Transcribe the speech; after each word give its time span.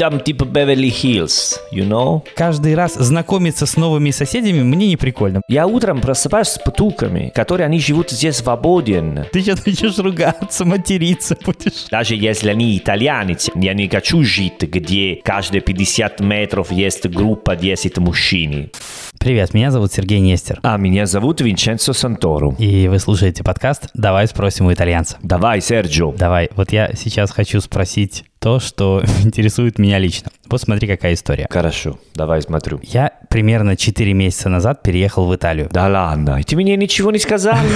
там 0.00 0.18
типа 0.18 0.44
Беверли-Хиллз, 0.44 1.58
you 1.74 1.86
know? 1.86 2.22
Каждый 2.34 2.74
раз 2.74 2.94
знакомиться 2.94 3.66
с 3.66 3.76
новыми 3.76 4.12
соседями 4.12 4.62
мне 4.62 4.86
не 4.86 4.96
прикольно. 4.96 5.42
Я 5.46 5.66
утром 5.66 6.00
просыпаюсь 6.00 6.48
с 6.48 6.58
птуками, 6.58 7.30
которые 7.34 7.66
они 7.66 7.78
живут 7.78 8.10
здесь 8.10 8.36
свободен. 8.36 9.26
Ты 9.30 9.42
сейчас 9.42 9.66
начнешь 9.66 9.98
ругаться, 9.98 10.64
материться 10.64 11.36
будешь. 11.44 11.88
Даже 11.90 12.14
если 12.14 12.48
они 12.48 12.78
итальянцы, 12.78 13.52
я 13.54 13.74
не 13.74 13.90
хочу 13.90 14.22
жить, 14.24 14.62
где 14.62 15.20
каждые 15.22 15.60
50 15.60 16.20
метров 16.20 16.72
есть 16.72 17.06
группа 17.06 17.54
10 17.54 17.98
мужчин. 17.98 18.70
Привет, 19.18 19.52
меня 19.52 19.70
зовут 19.70 19.92
Сергей 19.92 20.20
Нестер. 20.20 20.60
А 20.62 20.78
меня 20.78 21.04
зовут 21.04 21.42
Винченцо 21.42 21.92
Сантору. 21.92 22.56
И 22.58 22.88
вы 22.88 22.98
слушаете 23.00 23.44
подкаст 23.44 23.90
«Давай 23.92 24.26
спросим 24.26 24.64
у 24.64 24.72
итальянца». 24.72 25.18
Давай, 25.22 25.60
Серджо. 25.60 26.10
Давай, 26.16 26.48
вот 26.56 26.72
я 26.72 26.94
сейчас 26.94 27.30
хочу 27.30 27.60
спросить 27.60 28.24
то, 28.40 28.58
что 28.58 29.02
интересует 29.24 29.78
меня 29.78 29.98
лично. 29.98 30.30
Вот 30.50 30.60
смотри, 30.60 30.88
какая 30.88 31.14
история. 31.14 31.46
Хорошо, 31.48 31.98
давай 32.14 32.42
смотрю. 32.42 32.80
Я 32.82 33.12
примерно 33.28 33.76
4 33.76 34.12
месяца 34.12 34.48
назад 34.48 34.82
переехал 34.82 35.26
в 35.26 35.34
Италию. 35.34 35.68
Да 35.72 35.86
ладно, 35.88 36.40
и 36.40 36.42
ты 36.42 36.56
мне 36.56 36.76
ничего 36.76 37.10
не 37.10 37.18
сказал? 37.18 37.56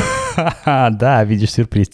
Да, 0.64 1.22
видишь, 1.22 1.52
сюрприз. 1.52 1.90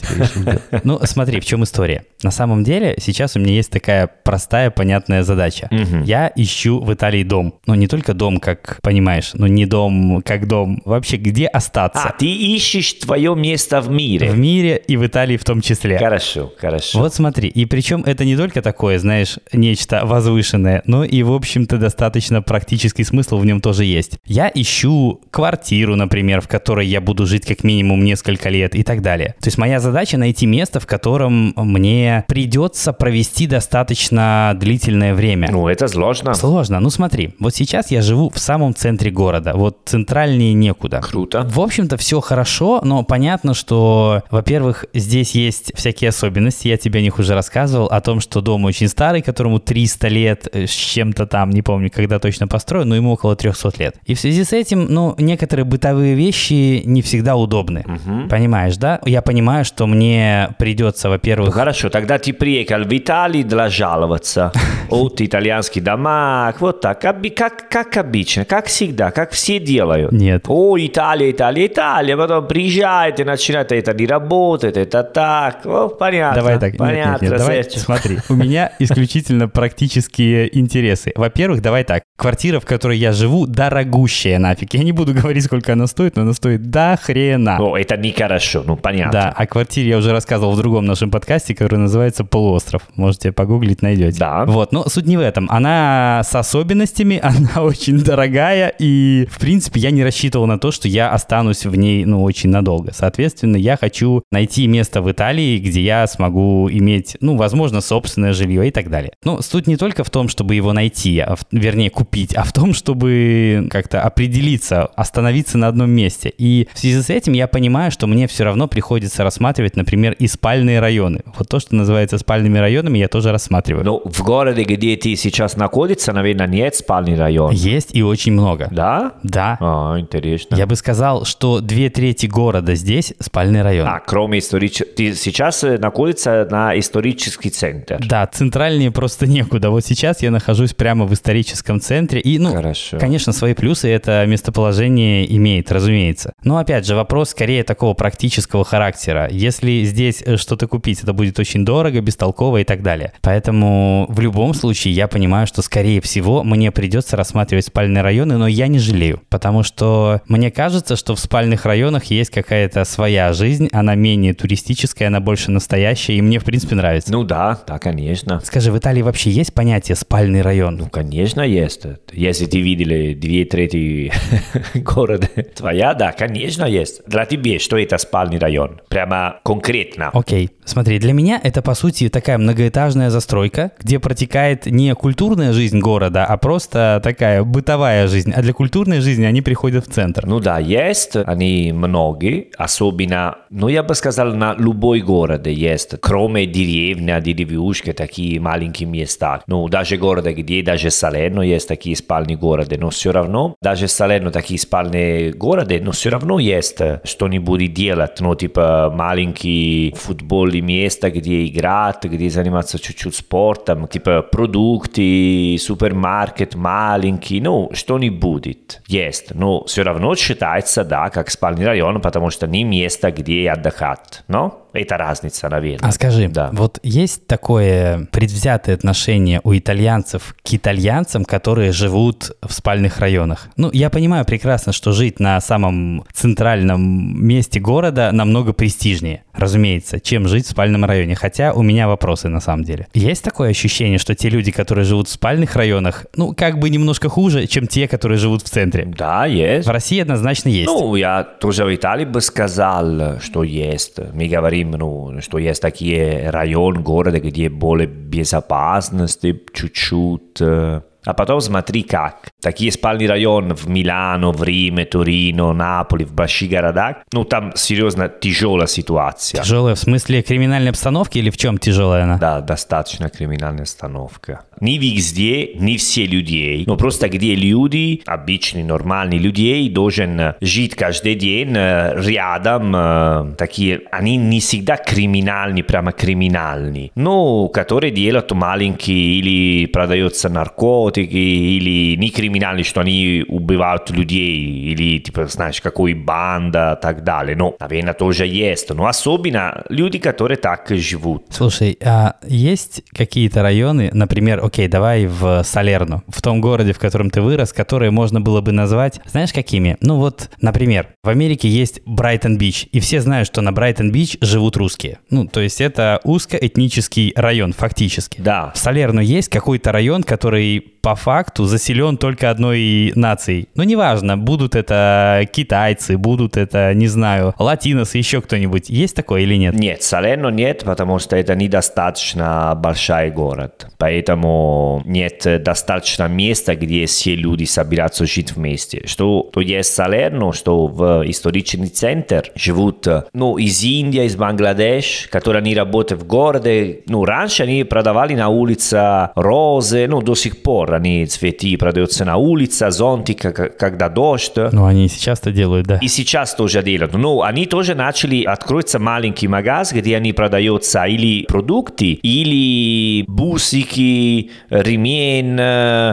Ну, 0.82 0.98
смотри, 1.04 1.40
в 1.40 1.44
чем 1.44 1.62
история. 1.64 2.04
На 2.22 2.30
самом 2.30 2.64
деле, 2.64 2.94
сейчас 2.98 3.36
у 3.36 3.38
меня 3.38 3.52
есть 3.52 3.70
такая 3.70 4.06
простая, 4.06 4.70
понятная 4.70 5.22
задача. 5.24 5.68
Я 6.04 6.32
ищу 6.34 6.80
в 6.80 6.90
Италии 6.94 7.22
дом. 7.22 7.54
Ну, 7.66 7.74
не 7.74 7.86
только 7.86 8.14
дом, 8.14 8.40
как 8.40 8.78
понимаешь, 8.82 9.32
ну, 9.34 9.46
не 9.46 9.66
дом, 9.66 10.22
как 10.24 10.46
дом. 10.48 10.80
Вообще, 10.86 11.18
где 11.18 11.46
остаться? 11.46 12.02
А, 12.08 12.12
ты 12.12 12.26
ищешь 12.26 12.94
твое 12.94 13.34
место 13.34 13.82
в 13.82 13.90
мире. 13.90 14.30
В 14.30 14.38
мире 14.38 14.82
и 14.86 14.96
в 14.96 15.06
Италии 15.06 15.36
в 15.36 15.44
том 15.44 15.60
числе. 15.60 15.98
Хорошо, 15.98 16.50
хорошо. 16.58 16.98
Вот 16.98 17.12
смотри, 17.12 17.48
и 17.50 17.66
причем 17.66 18.02
это 18.04 18.24
не 18.24 18.36
только 18.36 18.62
такое, 18.62 18.98
знаешь, 18.98 19.38
нечто 19.52 20.06
возвышенное, 20.06 20.69
но 20.84 21.04
и, 21.04 21.22
в 21.22 21.32
общем-то, 21.32 21.78
достаточно 21.78 22.42
практический 22.42 23.04
смысл 23.04 23.38
в 23.38 23.46
нем 23.46 23.60
тоже 23.60 23.84
есть. 23.84 24.18
Я 24.24 24.50
ищу 24.52 25.20
квартиру, 25.30 25.96
например, 25.96 26.40
в 26.40 26.48
которой 26.48 26.86
я 26.86 27.00
буду 27.00 27.26
жить 27.26 27.46
как 27.46 27.64
минимум 27.64 28.04
несколько 28.04 28.48
лет 28.48 28.74
и 28.74 28.82
так 28.82 29.02
далее. 29.02 29.34
То 29.40 29.48
есть 29.48 29.58
моя 29.58 29.80
задача 29.80 30.16
найти 30.18 30.46
место, 30.46 30.80
в 30.80 30.86
котором 30.86 31.52
мне 31.56 32.24
придется 32.28 32.92
провести 32.92 33.46
достаточно 33.46 34.56
длительное 34.58 35.14
время. 35.14 35.48
Ну, 35.50 35.68
это 35.68 35.88
сложно. 35.88 36.34
Сложно. 36.34 36.80
Ну 36.80 36.90
смотри, 36.90 37.34
вот 37.38 37.54
сейчас 37.54 37.90
я 37.90 38.02
живу 38.02 38.30
в 38.30 38.38
самом 38.38 38.74
центре 38.74 39.10
города, 39.10 39.52
вот 39.54 39.78
центральнее 39.84 40.52
некуда. 40.52 41.00
Круто. 41.00 41.42
В 41.42 41.60
общем-то, 41.60 41.96
все 41.96 42.20
хорошо, 42.20 42.80
но 42.82 43.02
понятно, 43.02 43.54
что, 43.54 44.22
во-первых, 44.30 44.86
здесь 44.94 45.32
есть 45.32 45.72
всякие 45.74 46.10
особенности. 46.10 46.68
Я 46.68 46.76
тебе 46.76 47.00
о 47.00 47.02
них 47.02 47.18
уже 47.18 47.34
рассказывал, 47.34 47.86
о 47.86 48.00
том, 48.00 48.20
что 48.20 48.40
дом 48.40 48.64
очень 48.64 48.88
старый, 48.88 49.22
которому 49.22 49.58
300 49.58 50.08
лет 50.08 50.48
с 50.66 50.70
чем-то 50.70 51.26
там, 51.26 51.50
не 51.50 51.62
помню, 51.62 51.90
когда 51.90 52.18
точно 52.18 52.48
построен, 52.48 52.88
но 52.88 52.96
ему 52.96 53.12
около 53.12 53.36
300 53.36 53.72
лет. 53.78 53.96
И 54.04 54.14
в 54.14 54.20
связи 54.20 54.44
с 54.44 54.52
этим, 54.52 54.86
ну, 54.88 55.14
некоторые 55.18 55.64
бытовые 55.64 56.14
вещи 56.14 56.82
не 56.84 57.02
всегда 57.02 57.36
удобны. 57.36 57.84
Понимаешь, 58.28 58.76
да? 58.76 59.00
Я 59.04 59.22
понимаю, 59.22 59.64
что 59.64 59.86
мне 59.86 60.50
придется, 60.58 61.08
Ну, 61.08 61.14
во-первых, 61.14 61.54
хорошо, 61.54 61.88
тогда 61.88 62.18
ты 62.18 62.32
приехал 62.32 62.82
в 62.84 62.96
Италию 62.96 63.44
для 63.44 63.68
жаловаться. 63.68 64.52
Вот 64.90 65.20
итальянский 65.20 65.80
дома, 65.80 66.52
вот 66.58 66.80
так, 66.80 67.00
как, 67.00 67.68
как 67.68 67.96
обычно, 67.96 68.44
как 68.44 68.66
всегда, 68.66 69.12
как 69.12 69.30
все 69.30 69.60
делают. 69.60 70.10
Нет. 70.10 70.46
О, 70.48 70.76
Италия, 70.76 71.30
Италия, 71.30 71.68
Италия, 71.68 72.16
потом 72.16 72.48
приезжаете, 72.48 73.24
начинаете, 73.24 73.76
это 73.76 73.94
не 73.94 74.06
работает, 74.06 74.76
это 74.76 75.04
так. 75.04 75.64
О, 75.64 75.88
понятно, 75.88 76.42
Давай 76.42 76.58
так, 76.58 76.72
нет, 76.72 76.78
понятно, 76.78 77.12
нет, 77.12 77.22
нет, 77.22 77.38
давай, 77.38 77.62
Серджо. 77.62 77.78
смотри, 77.78 78.18
у 78.28 78.34
меня 78.34 78.72
исключительно 78.80 79.48
практические 79.48 80.49
интересы. 80.52 81.12
Во-первых, 81.14 81.62
давай 81.62 81.84
так, 81.84 82.02
квартира, 82.16 82.60
в 82.60 82.66
которой 82.66 82.98
я 82.98 83.12
живу, 83.12 83.46
дорогущая 83.46 84.38
нафиг. 84.38 84.74
Я 84.74 84.84
не 84.84 84.92
буду 84.92 85.14
говорить, 85.20 85.44
сколько 85.44 85.72
она 85.72 85.86
стоит, 85.86 86.16
но 86.16 86.22
она 86.22 86.32
стоит 86.32 86.70
до 86.70 86.98
хрена. 87.00 87.58
О, 87.58 87.76
это 87.76 87.96
нехорошо, 87.96 88.62
ну 88.66 88.76
понятно. 88.76 89.12
Да, 89.12 89.28
о 89.30 89.46
квартире 89.46 89.90
я 89.90 89.98
уже 89.98 90.12
рассказывал 90.12 90.52
в 90.52 90.58
другом 90.58 90.84
нашем 90.86 91.10
подкасте, 91.10 91.54
который 91.54 91.78
называется 91.78 92.24
«Полуостров». 92.24 92.82
Можете 92.96 93.32
погуглить, 93.32 93.82
найдете. 93.82 94.18
Да. 94.18 94.44
Вот, 94.44 94.72
но 94.72 94.88
суть 94.88 95.06
не 95.06 95.16
в 95.16 95.20
этом. 95.20 95.46
Она 95.50 96.22
с 96.24 96.34
особенностями, 96.34 97.18
она 97.22 97.62
очень 97.62 97.98
дорогая, 97.98 98.68
и, 98.78 99.26
в 99.30 99.38
принципе, 99.38 99.80
я 99.80 99.90
не 99.90 100.04
рассчитывал 100.04 100.46
на 100.46 100.58
то, 100.58 100.70
что 100.70 100.88
я 100.88 101.10
останусь 101.10 101.64
в 101.64 101.74
ней, 101.74 102.04
ну, 102.04 102.22
очень 102.22 102.50
надолго. 102.50 102.92
Соответственно, 102.92 103.56
я 103.56 103.76
хочу 103.76 104.22
найти 104.30 104.66
место 104.66 105.02
в 105.02 105.10
Италии, 105.10 105.58
где 105.58 105.80
я 105.80 106.06
смогу 106.06 106.68
иметь, 106.70 107.16
ну, 107.20 107.36
возможно, 107.36 107.80
собственное 107.80 108.32
жилье 108.32 108.68
и 108.68 108.70
так 108.70 108.90
далее. 108.90 109.12
Ну, 109.24 109.40
суть 109.42 109.66
не 109.66 109.76
только 109.76 110.04
в 110.04 110.10
том, 110.10 110.28
чтобы 110.40 110.54
его 110.54 110.72
найти, 110.72 111.18
а 111.18 111.36
в- 111.36 111.44
вернее, 111.52 111.90
купить, 111.90 112.34
а 112.34 112.44
в 112.44 112.52
том, 112.54 112.72
чтобы 112.72 113.68
как-то 113.70 114.00
определиться, 114.00 114.86
остановиться 114.96 115.58
на 115.58 115.68
одном 115.68 115.90
месте. 115.90 116.32
И 116.38 116.66
в 116.72 116.78
связи 116.78 117.02
с 117.02 117.10
этим 117.10 117.34
я 117.34 117.46
понимаю, 117.46 117.90
что 117.90 118.06
мне 118.06 118.26
все 118.26 118.44
равно 118.44 118.66
приходится 118.66 119.22
рассматривать, 119.22 119.76
например, 119.76 120.14
и 120.18 120.26
спальные 120.26 120.80
районы. 120.80 121.20
Вот 121.36 121.48
то, 121.48 121.60
что 121.60 121.74
называется 121.74 122.16
спальными 122.16 122.56
районами, 122.56 122.96
я 122.96 123.08
тоже 123.08 123.32
рассматриваю. 123.32 123.84
Ну, 123.84 124.00
в 124.06 124.22
городе, 124.22 124.62
где 124.62 124.96
ты 124.96 125.14
сейчас 125.14 125.56
находишься, 125.58 126.14
наверное, 126.14 126.46
нет 126.46 126.74
спальный 126.74 127.18
район. 127.18 127.52
Есть 127.52 127.90
и 127.94 128.02
очень 128.02 128.32
много. 128.32 128.68
Да? 128.70 129.12
Да. 129.22 129.58
А, 129.60 130.00
интересно. 130.00 130.56
Я 130.56 130.66
бы 130.66 130.74
сказал, 130.74 131.26
что 131.26 131.60
две 131.60 131.90
трети 131.90 132.24
города 132.24 132.74
здесь 132.76 133.12
спальный 133.18 133.60
район. 133.60 133.86
А, 133.86 134.00
кроме 134.00 134.38
исторического... 134.38 134.88
Ты 134.96 135.12
сейчас 135.14 135.62
э, 135.64 135.76
находится 135.76 136.48
на 136.50 136.78
исторический 136.78 137.50
центр. 137.50 137.98
Да, 138.06 138.26
центральнее 138.26 138.90
просто 138.90 139.26
некуда. 139.26 139.68
Вот 139.68 139.84
сейчас 139.84 140.22
я 140.22 140.29
нахожусь 140.30 140.74
прямо 140.74 141.06
в 141.06 141.14
историческом 141.14 141.80
центре. 141.80 142.20
И, 142.20 142.38
ну, 142.38 142.52
Хорошо. 142.52 142.98
конечно, 142.98 143.32
свои 143.32 143.54
плюсы 143.54 143.88
это 143.88 144.24
местоположение 144.26 145.34
имеет, 145.36 145.70
разумеется. 145.72 146.32
Но, 146.44 146.58
опять 146.58 146.86
же, 146.86 146.94
вопрос 146.94 147.30
скорее 147.30 147.64
такого 147.64 147.94
практического 147.94 148.64
характера. 148.64 149.28
Если 149.30 149.84
здесь 149.84 150.22
э, 150.24 150.36
что-то 150.36 150.66
купить, 150.66 151.02
это 151.02 151.12
будет 151.12 151.38
очень 151.38 151.64
дорого, 151.64 152.00
бестолково 152.00 152.58
и 152.58 152.64
так 152.64 152.82
далее. 152.82 153.12
Поэтому 153.22 154.06
в 154.08 154.20
любом 154.20 154.54
случае 154.54 154.94
я 154.94 155.08
понимаю, 155.08 155.46
что, 155.46 155.62
скорее 155.62 156.00
всего, 156.00 156.42
мне 156.42 156.70
придется 156.70 157.16
рассматривать 157.16 157.66
спальные 157.66 158.02
районы, 158.02 158.36
но 158.36 158.46
я 158.46 158.66
не 158.68 158.78
жалею. 158.78 159.20
Потому 159.28 159.62
что 159.62 160.22
мне 160.28 160.50
кажется, 160.50 160.96
что 160.96 161.14
в 161.14 161.20
спальных 161.20 161.64
районах 161.64 162.04
есть 162.04 162.30
какая-то 162.30 162.84
своя 162.84 163.32
жизнь, 163.32 163.68
она 163.72 163.94
менее 163.94 164.34
туристическая, 164.34 165.08
она 165.08 165.20
больше 165.20 165.50
настоящая, 165.50 166.14
и 166.14 166.22
мне, 166.22 166.38
в 166.38 166.44
принципе, 166.44 166.74
нравится. 166.74 167.12
Ну 167.12 167.24
да, 167.24 167.60
да, 167.66 167.78
конечно. 167.78 168.40
Скажи, 168.44 168.72
в 168.72 168.78
Италии 168.78 169.02
вообще 169.02 169.30
есть 169.30 169.52
понятие 169.52 169.96
спальный 170.10 170.42
район? 170.42 170.76
Ну, 170.76 170.88
конечно, 170.88 171.40
есть. 171.40 171.86
Если 172.10 172.46
ты 172.46 172.60
видели 172.60 173.14
две 173.14 173.44
трети 173.44 174.12
города 174.74 175.28
твоя, 175.54 175.94
да, 175.94 176.10
конечно, 176.10 176.64
есть. 176.64 177.02
Для 177.06 177.24
тебя 177.26 177.60
что 177.60 177.78
это 177.78 177.96
спальный 177.96 178.40
район? 178.40 178.80
Прямо 178.88 179.36
конкретно. 179.44 180.10
Окей, 180.12 180.50
смотри, 180.64 180.98
для 180.98 181.12
меня 181.12 181.40
это 181.40 181.62
по 181.62 181.74
сути 181.74 182.08
такая 182.08 182.38
многоэтажная 182.38 183.10
застройка, 183.10 183.70
где 183.78 184.00
протекает 184.00 184.66
не 184.66 184.92
культурная 184.96 185.52
жизнь 185.52 185.78
города, 185.78 186.24
а 186.24 186.36
просто 186.38 187.00
такая 187.04 187.44
бытовая 187.44 188.08
жизнь. 188.08 188.32
А 188.34 188.42
для 188.42 188.52
культурной 188.52 188.98
жизни 188.98 189.24
они 189.24 189.42
приходят 189.42 189.86
в 189.86 189.92
центр. 189.92 190.26
Ну 190.26 190.40
да, 190.40 190.58
есть, 190.58 191.14
они 191.14 191.70
многие, 191.72 192.48
особенно, 192.58 193.38
ну 193.48 193.68
я 193.68 193.84
бы 193.84 193.94
сказал, 193.94 194.34
на 194.34 194.56
любой 194.58 195.02
город 195.02 195.46
есть, 195.46 196.00
кроме 196.00 196.46
деревня, 196.46 197.20
деревушки, 197.20 197.92
такие 197.92 198.40
маленькие 198.40 198.88
места. 198.88 199.42
Ну, 199.46 199.68
даже 199.68 199.99
города, 200.00 200.32
где 200.32 200.62
даже 200.62 200.90
Салерно 200.90 201.42
есть 201.42 201.68
такие 201.68 201.94
спальные 201.94 202.36
города, 202.36 202.76
но 202.78 202.90
все 202.90 203.12
равно, 203.12 203.54
даже 203.62 203.86
Салерно 203.86 204.32
такие 204.32 204.58
спальные 204.58 205.32
города, 205.32 205.78
но 205.80 205.92
все 205.92 206.10
равно 206.10 206.40
есть 206.40 206.78
что-нибудь 207.04 207.72
делать, 207.72 208.20
ну, 208.20 208.34
типа 208.34 208.92
маленькие 208.94 209.94
футбольные 209.94 210.62
места, 210.62 211.10
где 211.10 211.46
играть, 211.46 212.04
где 212.04 212.28
заниматься 212.30 212.78
чуть-чуть 212.78 213.14
спортом, 213.14 213.86
типа 213.86 214.22
продукты, 214.22 215.56
супермаркет 215.60 216.54
маленький, 216.54 217.40
ну, 217.40 217.70
что-нибудь 217.72 218.80
есть. 218.86 219.34
Но 219.34 219.64
все 219.64 219.82
равно 219.82 220.16
считается, 220.16 220.84
да, 220.84 221.10
как 221.10 221.30
спальный 221.30 221.66
район, 221.66 222.00
потому 222.00 222.30
что 222.30 222.46
не 222.46 222.64
место, 222.64 223.12
где 223.12 223.50
отдыхать, 223.50 224.22
но 224.28 224.66
это 224.72 224.96
разница, 224.96 225.48
наверное. 225.48 225.88
А 225.88 225.92
скажи, 225.92 226.28
Да. 226.28 226.50
вот 226.52 226.78
есть 226.82 227.26
такое 227.26 228.06
предвзятое 228.12 228.74
отношение 228.74 229.40
у 229.44 229.54
итальянцев 229.56 230.34
к 230.42 230.54
итальянцам, 230.54 231.24
которые 231.24 231.72
живут 231.72 232.32
в 232.42 232.52
спальных 232.52 232.98
районах? 232.98 233.48
Ну, 233.56 233.70
я 233.72 233.90
понимаю 233.90 234.24
прекрасно, 234.24 234.72
что 234.72 234.92
жить 234.92 235.20
на 235.20 235.40
самом 235.40 236.04
центральном 236.12 236.80
месте 237.26 237.60
города 237.60 238.10
намного 238.12 238.52
престижнее, 238.52 239.24
разумеется, 239.34 240.00
чем 240.00 240.28
жить 240.28 240.46
в 240.46 240.50
спальном 240.50 240.84
районе. 240.84 241.14
Хотя 241.16 241.52
у 241.52 241.62
меня 241.62 241.88
вопросы 241.88 242.28
на 242.28 242.40
самом 242.40 242.64
деле. 242.64 242.86
Есть 242.94 243.24
такое 243.24 243.50
ощущение, 243.50 243.98
что 243.98 244.14
те 244.14 244.28
люди, 244.28 244.50
которые 244.52 244.84
живут 244.84 245.08
в 245.08 245.10
спальных 245.12 245.56
районах, 245.56 246.06
ну, 246.16 246.34
как 246.34 246.58
бы 246.58 246.70
немножко 246.70 247.08
хуже, 247.08 247.46
чем 247.46 247.66
те, 247.66 247.88
которые 247.88 248.18
живут 248.18 248.42
в 248.42 248.48
центре? 248.48 248.84
Да, 248.86 249.26
есть. 249.26 249.66
В 249.66 249.70
России 249.70 250.00
однозначно 250.00 250.48
есть. 250.48 250.66
Ну, 250.66 250.94
я 250.96 251.22
тоже 251.24 251.64
в 251.64 251.74
Италии 251.74 252.04
бы 252.04 252.20
сказал, 252.20 253.20
что 253.20 253.42
есть. 253.42 253.98
Мы 254.14 254.28
говорим 254.28 254.59
говорим, 254.64 254.70
ну, 254.72 255.20
что 255.20 255.38
есть 255.38 255.62
такие 255.62 256.30
районы 256.30 256.80
города, 256.80 257.20
где 257.20 257.48
более 257.48 257.86
безопасности 257.86 259.40
чуть-чуть, 259.52 260.40
э, 260.40 260.82
а 261.04 261.14
потом 261.14 261.40
смотри 261.40 261.82
как. 261.82 262.29
Такие 262.40 262.70
районы 263.06 263.54
в 263.54 263.68
Милано, 263.68 264.32
в 264.32 264.42
Риме, 264.42 264.84
Торино, 264.84 265.52
Наполе, 265.52 266.04
в 266.04 266.12
больших 266.12 266.50
городах, 266.50 266.96
ну 267.12 267.24
там 267.24 267.52
серьезно 267.54 268.08
тяжелая 268.08 268.66
ситуация. 268.66 269.42
Тяжелая 269.42 269.74
в 269.74 269.78
смысле 269.78 270.22
криминальной 270.22 270.70
обстановки 270.70 271.18
или 271.18 271.30
в 271.30 271.36
чем 271.36 271.58
тяжелая 271.58 272.04
она? 272.04 272.18
Да, 272.18 272.40
достаточно 272.40 273.08
криминальная 273.10 273.62
обстановка. 273.62 274.42
Не 274.60 274.78
везде, 274.78 275.54
не 275.54 275.76
все 275.76 276.06
людей, 276.06 276.64
но 276.66 276.76
просто 276.76 277.08
где 277.08 277.34
люди, 277.34 278.02
обычные, 278.06 278.64
нормальные 278.64 279.18
людей, 279.18 279.68
должен 279.70 280.34
жить 280.40 280.74
каждый 280.74 281.14
день 281.14 281.52
рядом, 281.54 283.34
такие, 283.36 283.82
они 283.90 284.16
не 284.16 284.40
всегда 284.40 284.76
криминальные, 284.76 285.64
прямо 285.64 285.92
криминальные, 285.92 286.90
но 286.94 287.48
которые 287.48 287.90
делают 287.90 288.30
маленькие 288.32 289.18
или 289.18 289.66
продаются 289.66 290.28
наркотики 290.28 291.16
или 291.16 291.96
не 291.96 292.10
криминальные, 292.10 292.29
что 292.62 292.80
они 292.80 293.24
убивают 293.28 293.90
людей, 293.90 294.72
или, 294.72 294.98
типа, 294.98 295.26
знаешь, 295.26 295.60
какой 295.60 295.94
банда, 295.94 296.78
так 296.80 297.04
далее. 297.04 297.36
Но, 297.36 297.56
наверное, 297.58 297.94
тоже 297.94 298.26
есть. 298.26 298.70
Но 298.70 298.86
особенно 298.86 299.64
люди, 299.68 299.98
которые 299.98 300.36
так 300.36 300.66
живут. 300.70 301.26
Слушай, 301.30 301.78
а 301.84 302.16
есть 302.26 302.82
какие-то 302.92 303.42
районы, 303.42 303.90
например, 303.92 304.44
окей, 304.44 304.68
давай 304.68 305.06
в 305.06 305.42
Салерно, 305.44 306.02
в 306.08 306.22
том 306.22 306.40
городе, 306.40 306.72
в 306.72 306.78
котором 306.78 307.10
ты 307.10 307.20
вырос, 307.20 307.52
которые 307.52 307.90
можно 307.90 308.20
было 308.20 308.40
бы 308.40 308.52
назвать, 308.52 309.00
знаешь, 309.06 309.32
какими? 309.32 309.76
Ну 309.80 309.96
вот, 309.96 310.30
например, 310.40 310.88
в 311.02 311.08
Америке 311.08 311.48
есть 311.48 311.80
Брайтон-Бич, 311.86 312.68
и 312.72 312.80
все 312.80 313.00
знают, 313.00 313.26
что 313.28 313.40
на 313.40 313.52
Брайтон-Бич 313.52 314.18
живут 314.20 314.56
русские. 314.56 314.98
Ну, 315.10 315.26
то 315.26 315.40
есть 315.40 315.60
это 315.60 316.00
узкоэтнический 316.04 317.12
район, 317.16 317.52
фактически. 317.52 318.20
Да. 318.20 318.52
В 318.54 318.58
Салерно 318.58 319.00
есть 319.00 319.28
какой-то 319.28 319.72
район, 319.72 320.02
который 320.02 320.60
по 320.60 320.94
факту 320.94 321.44
заселен 321.44 321.96
только 321.96 322.19
одной 322.24 322.92
нацией. 322.94 323.48
Но 323.54 323.64
неважно, 323.64 324.16
будут 324.16 324.54
это 324.54 325.26
китайцы, 325.32 325.96
будут 325.96 326.36
это, 326.36 326.74
не 326.74 326.88
знаю, 326.88 327.34
латиносы, 327.38 327.98
еще 327.98 328.20
кто-нибудь. 328.20 328.68
Есть 328.68 328.96
такое 328.96 329.22
или 329.22 329.36
нет? 329.36 329.54
Нет, 329.54 329.82
Салерно 329.82 330.28
нет, 330.28 330.62
потому 330.64 330.98
что 330.98 331.16
это 331.16 331.34
недостаточно 331.34 332.54
большой 332.56 333.10
город. 333.10 333.68
Поэтому 333.78 334.82
нет 334.84 335.26
достаточно 335.42 336.08
места, 336.08 336.54
где 336.54 336.86
все 336.86 337.14
люди 337.14 337.44
собираются 337.44 338.06
жить 338.06 338.32
вместе. 338.32 338.82
Что 338.86 339.28
то 339.32 339.40
есть 339.40 339.72
Салерно, 339.72 340.32
что 340.32 340.66
в 340.66 341.02
исторический 341.06 341.68
центр 341.68 342.30
живут 342.34 342.86
ну, 343.12 343.38
из 343.38 343.62
Индии, 343.62 344.04
из 344.04 344.16
Бангладеш, 344.16 345.08
которые 345.10 345.40
они 345.40 345.54
работают 345.54 346.02
в 346.02 346.06
городе. 346.06 346.80
Ну, 346.86 347.04
раньше 347.04 347.44
они 347.44 347.64
продавали 347.64 348.14
на 348.14 348.28
улице 348.28 349.10
розы, 349.14 349.86
ну, 349.88 350.02
до 350.02 350.14
сих 350.14 350.42
пор 350.42 350.74
они 350.74 351.06
цветы 351.06 351.56
продаются 351.56 352.04
на 352.04 352.09
улице, 352.16 352.70
зонтик, 352.70 353.20
когда 353.58 353.88
дождь. 353.88 354.32
Ну, 354.36 354.64
они 354.64 354.88
сейчас-то 354.88 355.30
делают, 355.32 355.66
да. 355.66 355.78
И 355.80 355.88
сейчас 355.88 356.34
тоже 356.34 356.62
делают. 356.62 356.94
Ну, 356.94 357.22
они 357.22 357.46
тоже 357.46 357.74
начали, 357.74 358.24
откроется 358.24 358.78
маленький 358.78 359.28
магаз, 359.28 359.72
где 359.72 359.96
они 359.96 360.12
продаются 360.12 360.84
или 360.84 361.24
продукты, 361.26 361.92
или 361.92 363.04
бусики, 363.06 364.30
ремень, 364.50 365.40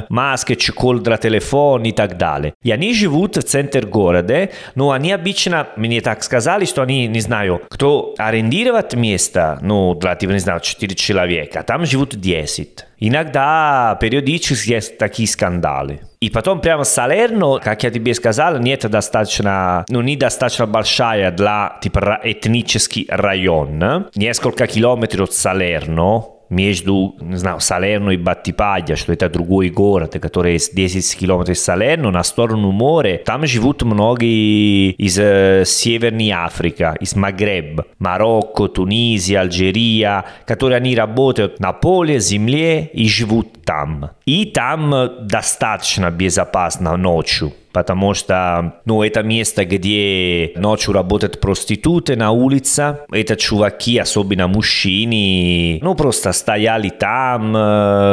маски, 0.10 0.56
чехол 0.56 1.00
для 1.00 1.18
телефона 1.18 1.86
и 1.86 1.92
так 1.92 2.18
далее. 2.18 2.54
И 2.64 2.72
они 2.72 2.94
живут 2.94 3.38
в 3.38 3.44
центре 3.44 3.82
города, 3.82 4.50
но 4.76 4.92
они 4.92 5.12
обычно, 5.12 5.68
мне 5.78 6.02
так 6.02 6.24
сказали, 6.24 6.66
что 6.66 6.82
они, 6.82 7.08
не 7.08 7.22
знаю, 7.22 7.62
кто 7.70 8.14
арендирует 8.18 8.94
место, 8.94 9.60
ну, 9.62 9.94
для, 9.96 10.16
типа, 10.16 10.32
не 10.32 10.40
знаю, 10.40 10.60
4 10.62 10.96
человека, 10.96 11.64
там 11.64 11.86
живут 11.86 12.16
10. 12.16 12.86
Иногда 13.00 13.98
периодически 14.02 14.72
есть 14.72 14.98
такие 14.98 15.28
скандалы. 15.28 16.02
И 16.20 16.30
потом 16.30 16.62
прямо 16.62 16.84
Салерно, 16.84 17.60
как 17.60 17.84
я 17.84 17.92
тебе 17.92 18.14
сказал, 18.14 18.58
нет 18.58 18.90
достаточно, 18.90 19.86
ну, 19.90 20.02
недостаточно 20.02 20.66
большая 20.66 21.32
для, 21.32 21.78
типа, 21.82 22.20
этнический 22.24 23.06
район. 23.10 24.08
Несколько 24.16 24.66
километров 24.66 25.30
от 25.30 25.34
Салерно, 25.34 26.26
между, 26.50 27.16
не 27.20 27.38
знаю, 27.38 27.60
Салерно 27.60 28.12
и 28.12 28.18
Battipaglia, 28.18 28.96
что 28.96 29.14
это 29.14 29.30
другой 29.30 29.70
город, 29.70 30.18
который 30.22 30.54
есть 30.54 30.76
10 30.76 31.18
километров 31.20 31.58
Салерно, 31.58 32.12
на 32.12 32.24
сторону 32.24 32.72
моря. 32.72 33.22
Там 33.26 33.46
живут 33.46 33.84
многие 33.84 34.92
из 34.92 35.18
э, 35.20 35.64
Северной 35.66 36.30
Африки, 36.32 36.94
из 37.00 37.16
Магреб, 37.16 37.82
Марокко, 38.00 38.68
Тунизия, 38.68 39.42
Алжирия, 39.42 40.26
которые 40.46 40.78
они 40.78 40.96
работают 40.96 41.60
на 41.60 41.74
поле, 41.74 42.20
земле 42.20 42.86
и 42.94 43.08
живут 43.08 43.64
там. 43.64 44.12
И 44.26 44.46
там 44.46 45.10
достаточно 45.22 46.12
безопасно 46.12 46.98
ночью 46.98 47.54
потому 47.72 48.14
что, 48.14 48.74
ну, 48.86 49.04
это 49.04 49.24
место, 49.24 49.66
где 49.66 50.52
ночью 50.56 50.94
работают 50.94 51.40
проституты 51.40 52.16
на 52.16 52.32
улице, 52.32 53.00
это 53.12 53.36
чуваки, 53.36 53.98
особенно 53.98 54.48
мужчины, 54.48 55.80
ну, 55.82 55.96
просто 55.96 56.32
стояли 56.34 56.90
там 56.90 57.54